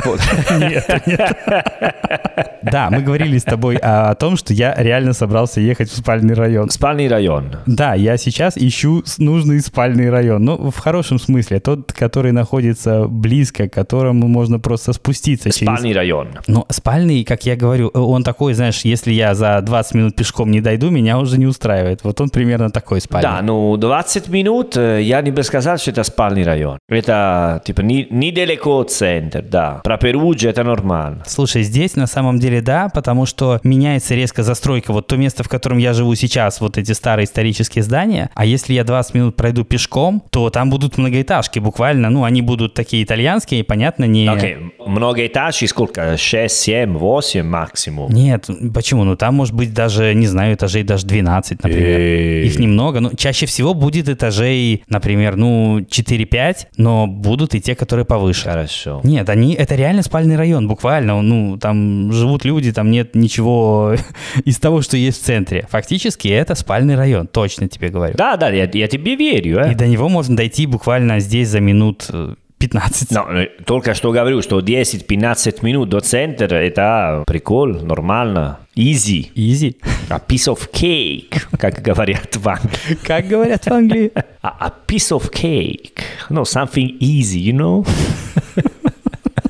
Нет, 0.58 1.08
нет. 1.08 1.38
Да, 2.72 2.90
мы 2.90 3.02
говорили 3.02 3.38
с 3.38 3.44
тобой 3.44 3.78
о, 3.78 4.14
том, 4.16 4.36
что 4.38 4.54
я 4.54 4.74
реально 4.76 5.14
собрался 5.48 5.62
ехать 5.62 5.90
в 5.90 5.96
спальный 5.96 6.34
район. 6.34 6.70
Спальный 6.70 7.08
район. 7.08 7.52
Да, 7.66 7.94
я 7.96 8.18
сейчас 8.18 8.58
ищу 8.58 9.04
нужный 9.18 9.60
спальный 9.62 10.10
район. 10.10 10.46
Ну, 10.46 10.72
в 10.72 10.78
хорошем 10.78 11.20
смысле. 11.20 11.60
Тот, 11.60 11.94
который 11.94 12.32
находится 12.32 13.08
близко, 13.08 13.68
к 13.68 13.74
которому 13.74 14.28
можно 14.28 14.60
просто 14.60 14.94
спуститься 14.94 15.52
через... 15.52 15.72
Спальный 15.72 15.94
район. 15.94 16.28
Но 16.48 16.66
спальный, 16.70 17.24
как 17.24 17.46
я 17.46 17.56
говорю, 17.56 17.88
он 17.88 18.24
такой, 18.24 18.54
знаешь, 18.54 18.82
если 18.86 19.14
я 19.14 19.36
за 19.36 19.62
20 19.62 19.96
минут 19.96 20.16
пешком 20.16 20.52
не 20.52 20.62
дойду, 20.62 20.90
меня 20.90 21.18
уже 21.18 21.38
не 21.38 21.46
устраивает. 21.46 22.04
Вот 22.04 22.22
он 22.22 22.30
примерно 22.30 22.70
такой 22.70 23.02
спальный. 23.02 23.30
Да, 23.30 23.42
ну 23.42 23.78
20 23.78 24.30
минут 24.30 24.78
э, 24.78 25.02
я 25.02 25.22
не 25.22 25.32
бы 25.32 25.44
сказал, 25.44 25.78
что 25.78 25.92
это 25.92 26.04
спальный 26.04 26.44
район. 26.44 26.78
Это 26.90 27.62
типа 27.66 27.82
не, 27.82 28.08
недалеко 28.10 28.78
от 28.80 28.92
центра, 28.92 29.42
да. 29.42 29.82
Про 29.84 29.98
Перуджа 29.98 30.50
это 30.50 30.64
нормально. 30.64 31.24
Слушай, 31.26 31.64
здесь 31.64 31.96
на 31.96 32.08
самом 32.08 32.40
деле 32.40 32.62
да, 32.62 32.90
потому 32.94 33.26
что 33.26 33.60
меняется 33.64 34.16
резко 34.16 34.44
застройка. 34.44 34.94
Вот 34.94 35.08
то 35.08 35.18
место, 35.18 35.37
в 35.44 35.50
котором 35.50 35.78
я 35.78 35.94
живу 35.94 36.16
сейчас, 36.16 36.62
вот 36.62 36.78
эти 36.78 36.92
старые 36.92 37.26
исторические 37.26 37.84
здания. 37.84 38.30
А 38.34 38.46
если 38.46 38.74
я 38.74 38.84
20 38.84 39.14
минут 39.14 39.36
пройду 39.36 39.64
пешком, 39.64 40.24
то 40.30 40.50
там 40.50 40.70
будут 40.70 40.98
многоэтажки 40.98 41.60
буквально. 41.60 42.10
Ну, 42.10 42.24
они 42.24 42.42
будут 42.42 42.74
такие 42.74 43.04
итальянские, 43.04 43.64
понятно, 43.64 44.06
не... 44.06 44.28
Окей, 44.28 44.58
многоэтажки 44.86 45.66
сколько? 45.66 46.18
6, 46.18 46.56
7, 46.56 46.98
8 46.98 47.44
максимум. 47.44 48.12
Нет, 48.12 48.50
почему? 48.74 49.04
Ну, 49.04 49.16
там 49.16 49.36
может 49.36 49.54
быть 49.54 49.74
даже, 49.74 50.14
не 50.14 50.28
знаю, 50.28 50.56
этажей 50.56 50.84
даже 50.84 51.06
12, 51.06 51.64
например. 51.64 52.00
Эй. 52.00 52.46
Их 52.46 52.60
немного. 52.60 53.00
Ну, 53.00 53.12
чаще 53.16 53.46
всего 53.46 53.74
будет 53.74 54.10
этажей, 54.10 54.84
например, 54.90 55.36
ну, 55.36 55.80
4-5, 55.80 56.68
но 56.78 57.08
будут 57.08 57.56
и 57.56 57.62
те, 57.62 57.76
которые 57.76 58.06
повыше. 58.06 58.44
Хорошо. 58.44 59.02
Нет, 59.04 59.30
они, 59.30 59.54
это 59.54 59.76
реально 59.76 60.02
спальный 60.04 60.36
район, 60.36 60.68
буквально. 60.68 61.22
Ну, 61.22 61.58
там 61.58 62.12
живут 62.12 62.46
люди, 62.46 62.72
там 62.72 62.92
нет 62.92 63.16
ничего 63.16 63.96
из 64.46 64.58
того, 64.58 64.82
что 64.82 64.98
есть 64.98 65.27
центре. 65.28 65.66
Фактически 65.70 66.28
это 66.30 66.56
спальный 66.56 66.96
район, 66.96 67.28
точно 67.28 67.68
тебе 67.68 67.90
говорю. 67.90 68.16
Да, 68.18 68.38
да, 68.38 68.50
я, 68.50 68.70
я 68.74 68.88
тебе 68.88 69.16
верю. 69.16 69.58
И 69.66 69.72
Э. 69.74 69.76
до 69.76 69.86
него 69.88 70.10
можно 70.10 70.36
дойти 70.36 70.66
буквально 70.66 71.20
здесь 71.20 71.50
за 71.50 71.60
минут 71.60 72.06
э, 72.10 72.36
15. 72.60 73.12
Но 73.12 73.30
э, 73.32 73.48
только 73.66 73.94
что 73.94 74.12
говорю, 74.12 74.42
что 74.42 74.60
10-15 74.60 75.60
минут 75.64 75.90
до 75.90 76.00
центра– 76.00 76.56
это 76.70 77.24
прикол, 77.28 77.68
нормально, 77.68 78.58
easy. 78.76 79.30
Easy. 79.36 79.76
A 80.10 80.20
piece 80.28 80.48
of 80.48 80.72
cake, 80.72 81.42
как 81.60 81.82
говорят 81.82 82.36
в 82.36 82.48
Англии. 82.48 82.98
Как 83.04 83.28
говорят 83.28 83.66
в 83.66 83.72
Англии? 83.72 84.12
A, 84.42 84.50
a 84.68 84.74
piece 84.88 85.12
of 85.12 85.30
cake. 85.32 86.00
No, 86.30 86.44
something 86.46 86.98
easy, 87.00 87.40
you 87.40 87.54
know? 87.54 87.86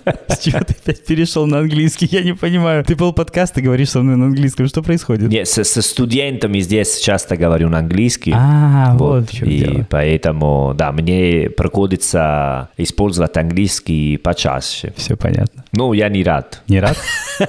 С 0.27 0.39
чего 0.39 0.59
ты 0.59 0.73
опять 0.73 1.05
перешел 1.05 1.45
на 1.47 1.59
английский? 1.59 2.07
Я 2.11 2.23
не 2.23 2.33
понимаю. 2.33 2.83
Ты 2.83 2.95
полподкаста 2.95 3.61
говоришь 3.61 3.89
со 3.89 4.01
мной 4.01 4.15
на 4.15 4.25
английском. 4.25 4.67
Что 4.67 4.81
происходит? 4.81 5.31
Я 5.31 5.45
со, 5.45 5.63
со 5.63 5.81
студентами 5.81 6.59
здесь 6.59 6.99
часто 6.99 7.37
говорю 7.37 7.69
на 7.69 7.79
английский. 7.79 8.33
А, 8.35 8.95
вот, 8.97 9.29
в 9.29 9.35
чем 9.35 9.49
и 9.49 9.57
дело. 9.57 9.87
поэтому, 9.89 10.73
да, 10.75 10.91
мне 10.91 11.49
приходится 11.49 12.69
использовать 12.77 13.35
английский 13.37 14.17
почаще. 14.17 14.93
Все 14.95 15.15
понятно. 15.17 15.65
Ну, 15.71 15.93
я 15.93 16.09
не 16.09 16.23
рад. 16.23 16.61
Не 16.67 16.79
рад? 16.79 16.97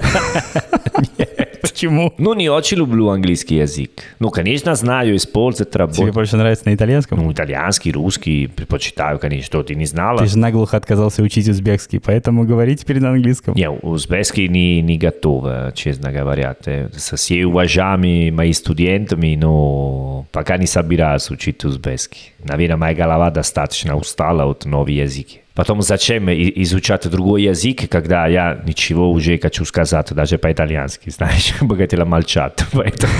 Почему? 1.61 2.13
Ну, 2.17 2.33
не 2.33 2.49
очень 2.49 2.77
люблю 2.77 3.09
английский 3.09 3.55
язык. 3.57 3.91
Ну, 4.19 4.29
конечно, 4.29 4.75
знаю 4.75 5.15
использовать, 5.15 5.71
Тебе 5.71 5.79
работать. 5.79 6.13
больше 6.13 6.37
нравится 6.37 6.67
на 6.67 6.75
итальянском? 6.75 7.19
Ну, 7.19 7.31
итальянский, 7.31 7.91
русский 7.91 8.47
предпочитаю, 8.47 9.19
конечно. 9.19 9.45
Что, 9.45 9.63
ты 9.63 9.75
не 9.75 9.85
знала? 9.85 10.19
Ты 10.19 10.27
же 10.27 10.37
наглухо 10.37 10.77
отказался 10.77 11.21
учить 11.21 11.47
узбекский, 11.47 11.99
поэтому 11.99 12.45
говори 12.49 12.75
теперь 12.75 12.99
на 12.99 13.11
английском. 13.11 13.53
Не, 13.55 13.69
узбекский 13.69 14.47
не, 14.47 14.81
не 14.81 14.97
готов, 14.97 15.73
честно 15.75 16.11
говоря. 16.11 16.55
Со 16.91 17.15
всеми 17.15 17.43
уважаемыми 17.43 18.31
моими 18.31 18.53
студентами, 18.53 19.35
но 19.35 20.25
пока 20.31 20.57
не 20.57 20.65
собираюсь 20.65 21.29
учить 21.29 21.63
узбекский. 21.63 22.33
Наверное, 22.43 22.77
моя 22.77 22.95
голова 22.95 23.29
достаточно 23.31 23.95
устала 23.95 24.45
от 24.45 24.65
нового 24.65 24.89
языка. 24.89 25.39
Потом 25.59 25.81
зачем 25.81 26.29
изучать 26.29 27.09
другой 27.09 27.43
язык, 27.43 27.89
когда 27.89 28.27
я 28.27 28.61
ничего 28.65 29.11
уже 29.11 29.37
хочу 29.37 29.65
сказать, 29.65 30.07
даже 30.13 30.37
по-итальянски, 30.37 31.09
знаешь, 31.09 31.53
богатела 31.61 32.05
молчат. 32.05 32.65
Поэтому 32.71 33.11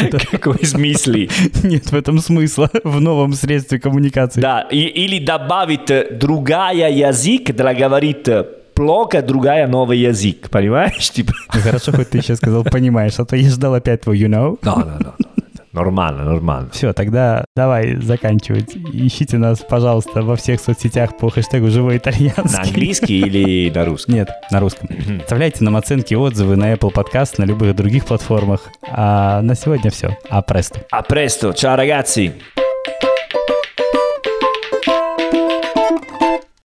какой 0.32 0.64
смысл? 0.64 1.12
Нет 1.62 1.92
в 1.92 1.94
этом 1.94 2.18
смысла 2.18 2.68
в 2.82 3.00
новом 3.00 3.34
средстве 3.34 3.78
коммуникации. 3.78 4.40
Да, 4.40 4.62
или 4.72 5.24
добавить 5.24 5.88
э, 5.88 6.08
другая 6.10 6.90
язык, 6.90 7.54
для 7.54 7.74
говорить 7.74 8.26
э, 8.26 8.44
плохо 8.74 9.22
другая 9.22 9.68
новый 9.68 9.98
язык, 9.98 10.50
понимаешь? 10.50 11.10
Типа... 11.10 11.32
Ну, 11.54 11.60
хорошо, 11.60 11.92
хоть 11.92 12.10
ты 12.10 12.22
сейчас 12.22 12.38
сказал, 12.38 12.64
понимаешь, 12.64 13.14
а 13.18 13.24
то 13.24 13.36
я 13.36 13.48
ждал 13.48 13.74
опять 13.74 14.00
твой 14.00 14.18
you 14.18 14.26
know. 14.26 14.58
Да, 14.62 14.74
да, 14.74 14.98
да. 14.98 15.14
Нормально, 15.76 16.24
нормально. 16.24 16.70
Все, 16.72 16.94
тогда 16.94 17.44
давай 17.54 17.96
заканчивать. 17.96 18.74
Ищите 18.94 19.36
нас, 19.36 19.58
пожалуйста, 19.58 20.22
во 20.22 20.34
всех 20.34 20.58
соцсетях 20.60 21.18
по 21.18 21.28
хэштегу 21.28 21.68
«Живой 21.68 21.98
итальянский». 21.98 22.56
На 22.56 22.62
английский 22.62 23.20
или 23.20 23.70
на 23.70 23.84
русском? 23.84 24.14
Нет, 24.14 24.30
на 24.50 24.60
русском. 24.60 24.88
Оставляйте 25.20 25.62
нам 25.64 25.76
оценки 25.76 26.14
отзывы 26.14 26.56
на 26.56 26.72
Apple 26.72 26.94
Podcast, 26.94 27.34
на 27.36 27.44
любых 27.44 27.76
других 27.76 28.06
платформах. 28.06 28.62
А 28.90 29.42
на 29.42 29.54
сегодня 29.54 29.90
все. 29.90 30.16
А 30.30 30.40
престо. 30.40 30.80
A 30.90 31.02
presto, 31.02 31.52
ciao 31.52 31.76
ragazzi! 31.76 32.32